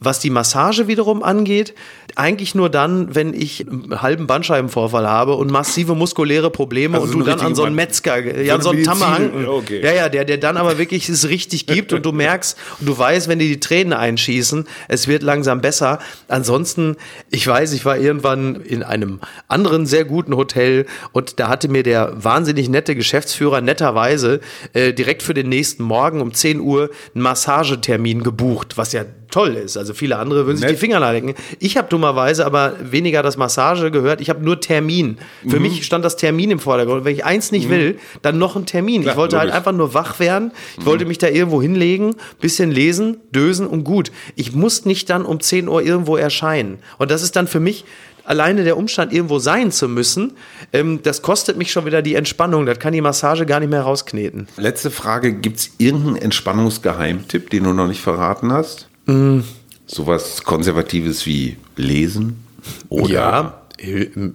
Was 0.00 0.18
die 0.18 0.30
Massage 0.30 0.88
wiederum 0.88 1.22
angeht, 1.22 1.74
eigentlich 2.16 2.54
nur 2.54 2.70
dann, 2.70 3.14
wenn 3.14 3.34
ich 3.34 3.66
einen 3.68 4.00
halben 4.00 4.26
Bandscheibenvorfall 4.26 5.06
habe 5.06 5.34
und 5.34 5.50
massive 5.50 5.94
muskuläre 5.94 6.50
Probleme 6.50 6.94
Also 6.94 7.06
und 7.06 7.12
so 7.12 7.18
du 7.18 7.24
dann 7.24 7.40
an 7.40 7.54
so 7.54 7.64
einen 7.64 7.74
Metzger, 7.74 8.40
ja, 8.42 8.54
an 8.54 8.62
so 8.62 8.70
einen 8.70 8.84
Tammerhanken. 8.84 9.46
Okay. 9.46 9.82
Ja, 9.82 9.92
ja, 9.92 10.08
der, 10.08 10.24
der 10.24 10.38
dann 10.38 10.56
aber 10.56 10.78
wirklich 10.78 11.08
es 11.08 11.28
richtig 11.28 11.66
gibt 11.66 11.92
und 11.92 12.04
du 12.04 12.12
merkst 12.12 12.58
und 12.80 12.88
du 12.88 12.96
weißt, 12.96 13.28
wenn 13.28 13.38
dir 13.38 13.48
die 13.48 13.60
Tränen 13.60 13.92
einschießen, 13.92 14.66
es 14.88 15.08
wird 15.08 15.22
langsam 15.22 15.60
besser. 15.60 15.98
Ansonsten, 16.28 16.96
ich 17.30 17.46
weiß, 17.46 17.72
ich 17.72 17.84
war 17.84 17.98
irgendwann 17.98 18.56
in 18.56 18.82
einem 18.82 19.20
anderen 19.48 19.86
sehr 19.86 20.04
guten 20.04 20.36
Hotel 20.36 20.86
und 21.12 21.40
da 21.40 21.48
hatte 21.48 21.68
mir 21.68 21.82
der 21.82 22.12
wahnsinnig 22.24 22.68
nette 22.68 22.94
Geschäftsführer 22.94 23.60
netterweise 23.60 24.40
äh, 24.72 24.92
direkt 24.92 25.22
für 25.22 25.34
den 25.34 25.48
nächsten 25.48 25.82
Morgen 25.82 26.20
um 26.20 26.32
10 26.32 26.60
Uhr 26.60 26.90
einen 27.14 27.22
Massagetermin 27.22 28.22
gebucht, 28.22 28.76
was 28.76 28.92
ja 28.92 29.04
toll 29.30 29.54
ist. 29.54 29.76
Also 29.76 29.94
viele 29.94 30.18
andere 30.18 30.46
würden 30.46 30.56
sich 30.56 30.66
Nett. 30.66 30.76
die 30.76 30.80
Finger 30.80 31.00
lecken. 31.12 31.34
Ich 31.58 31.76
habe 31.76 31.88
dummerweise 31.88 32.44
aber 32.46 32.74
weniger 32.82 33.22
das 33.22 33.36
Massage 33.36 33.90
gehört. 33.90 34.20
Ich 34.20 34.30
habe 34.30 34.44
nur 34.44 34.60
Termin. 34.60 35.18
Für 35.48 35.56
Mhm. 35.56 35.62
mich 35.62 35.86
stand 35.86 36.04
das 36.04 36.16
Termin 36.16 36.50
im 36.50 36.58
Vordergrund. 36.58 37.04
Wenn 37.04 37.14
ich 37.14 37.24
eins 37.24 37.52
nicht 37.52 37.68
will, 37.68 37.98
dann 38.22 38.38
noch 38.38 38.56
ein 38.56 38.66
Termin. 38.66 39.02
Klar, 39.02 39.14
ich 39.14 39.18
wollte 39.18 39.38
halt 39.38 39.46
logisch. 39.48 39.56
einfach 39.58 39.72
nur 39.72 39.94
wach 39.94 40.18
werden. 40.20 40.52
Ich 40.78 40.84
wollte 40.86 41.04
mich 41.04 41.18
da 41.18 41.28
irgendwo 41.28 41.62
hinlegen, 41.62 42.14
bisschen 42.40 42.70
lesen, 42.70 43.18
dösen 43.30 43.66
und 43.66 43.84
gut. 43.84 44.10
Ich 44.36 44.52
muss 44.54 44.84
nicht 44.84 45.08
dann 45.10 45.24
um 45.24 45.40
10 45.40 45.68
Uhr 45.68 45.82
irgendwo 45.82 46.16
erscheinen. 46.16 46.78
Und 46.98 47.10
das 47.10 47.22
ist 47.22 47.36
dann 47.36 47.46
für 47.46 47.60
mich 47.60 47.84
alleine 48.24 48.62
der 48.64 48.76
Umstand, 48.76 49.12
irgendwo 49.12 49.38
sein 49.40 49.72
zu 49.72 49.88
müssen, 49.88 50.34
ähm, 50.72 51.00
das 51.02 51.22
kostet 51.22 51.56
mich 51.56 51.72
schon 51.72 51.84
wieder 51.86 52.00
die 52.02 52.14
Entspannung. 52.14 52.64
Das 52.66 52.78
kann 52.78 52.92
die 52.92 53.00
Massage 53.00 53.44
gar 53.46 53.58
nicht 53.60 53.70
mehr 53.70 53.82
rauskneten. 53.82 54.46
Letzte 54.56 54.90
Frage: 54.90 55.32
Gibt 55.32 55.58
es 55.58 55.70
irgendeinen 55.78 56.16
Entspannungsgeheimtipp, 56.16 57.50
den 57.50 57.64
du 57.64 57.72
noch 57.72 57.88
nicht 57.88 58.00
verraten 58.02 58.52
hast? 58.52 58.88
Mm. 59.10 59.44
Sowas 59.86 60.42
Konservatives 60.44 61.26
wie 61.26 61.56
Lesen 61.76 62.44
oder 62.88 63.12
ja, 63.12 63.59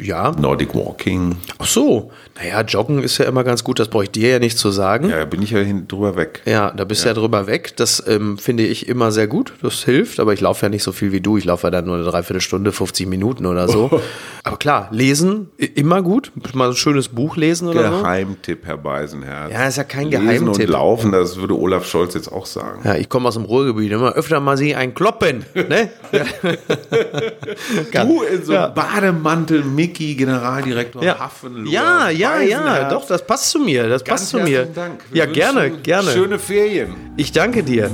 ja. 0.01 0.31
Nordic 0.31 0.73
Walking? 0.73 1.37
Ach 1.59 1.65
so. 1.65 2.11
Naja, 2.37 2.61
Joggen 2.61 3.01
ist 3.03 3.17
ja 3.17 3.25
immer 3.25 3.43
ganz 3.43 3.63
gut. 3.63 3.79
Das 3.79 3.87
brauche 3.87 4.03
ich 4.05 4.11
dir 4.11 4.29
ja 4.31 4.39
nicht 4.39 4.57
zu 4.57 4.71
sagen. 4.71 5.09
Ja, 5.09 5.23
bin 5.25 5.41
ich 5.41 5.51
ja 5.51 5.59
hin, 5.59 5.87
drüber 5.87 6.15
weg. 6.17 6.41
Ja, 6.45 6.71
da 6.71 6.83
bist 6.83 7.03
du 7.05 7.07
ja. 7.09 7.13
drüber 7.13 7.47
weg. 7.47 7.73
Das 7.77 8.03
ähm, 8.07 8.37
finde 8.37 8.65
ich 8.65 8.89
immer 8.89 9.11
sehr 9.11 9.27
gut. 9.27 9.53
Das 9.61 9.83
hilft, 9.83 10.19
aber 10.19 10.33
ich 10.33 10.41
laufe 10.41 10.65
ja 10.65 10.69
nicht 10.69 10.83
so 10.83 10.91
viel 10.91 11.11
wie 11.11 11.21
du. 11.21 11.37
Ich 11.37 11.45
laufe 11.45 11.67
ja 11.67 11.71
dann 11.71 11.85
nur 11.85 11.95
eine 11.95 12.03
Dreiviertelstunde, 12.03 12.71
50 12.71 13.07
Minuten 13.07 13.45
oder 13.45 13.67
so. 13.69 14.01
Aber 14.43 14.57
klar, 14.57 14.89
lesen 14.91 15.49
immer 15.57 16.01
gut. 16.01 16.31
Mal 16.53 16.69
ein 16.69 16.75
schönes 16.75 17.07
Buch 17.07 17.37
lesen 17.37 17.67
oder 17.69 17.89
so. 17.91 18.01
Geheimtipp, 18.01 18.65
Herr 18.65 18.77
Beisenherz. 18.77 19.51
Ja, 19.53 19.67
ist 19.67 19.77
ja 19.77 19.83
kein 19.83 20.09
Lesen 20.09 20.25
Geheimtipp. 20.25 20.67
und 20.67 20.73
Laufen, 20.73 21.11
das 21.11 21.37
würde 21.37 21.57
Olaf 21.57 21.85
Scholz 21.87 22.15
jetzt 22.15 22.31
auch 22.31 22.45
sagen. 22.45 22.81
Ja, 22.83 22.95
ich 22.95 23.07
komme 23.07 23.27
aus 23.27 23.35
dem 23.35 23.45
Ruhrgebiet. 23.45 23.91
Immer 23.91 24.13
öfter 24.13 24.39
mal 24.39 24.57
sie 24.57 24.75
ein 24.75 24.93
Kloppen. 24.93 25.45
Ne? 25.53 25.89
Du 27.93 28.23
in 28.23 28.43
so 28.43 28.53
Ja. 28.53 28.73
einem 28.73 29.21
Bademantel, 29.35 29.63
Mickey, 29.63 30.15
Generaldirektor 30.15 31.03
Ja. 31.03 31.19
Hafenlohr, 31.19 31.71
ja, 31.71 32.09
ja, 32.09 32.39
ja, 32.39 32.89
doch, 32.89 33.05
das 33.05 33.25
passt 33.25 33.49
zu 33.51 33.59
mir. 33.59 33.87
Das 33.89 34.03
Ganz 34.03 34.21
passt 34.21 34.31
zu 34.31 34.37
mir. 34.39 34.59
herzlichen 34.59 34.75
Dank. 34.75 35.01
Wir 35.11 35.25
Ja, 35.25 35.31
gerne, 35.31 35.71
gerne. 35.71 36.11
Schöne 36.11 36.39
Ferien. 36.39 36.95
Ich 37.17 37.31
danke 37.31 37.63
dir. 37.63 37.91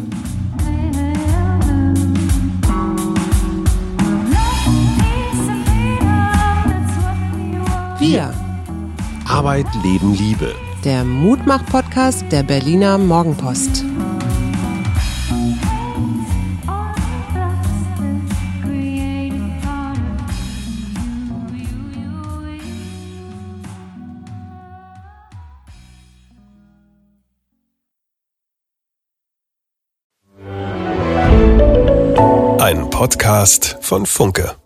Wir, 8.00 8.34
Arbeit, 9.28 9.68
Leben, 9.84 10.14
Liebe. 10.16 10.54
der 10.84 11.04
Mutmach-Podcast 11.04 12.26
der 12.32 12.44
Berliner 12.44 12.98
Morgenpost. 12.98 13.84
Podcast 33.42 33.76
von 33.82 34.06
Funke. 34.06 34.61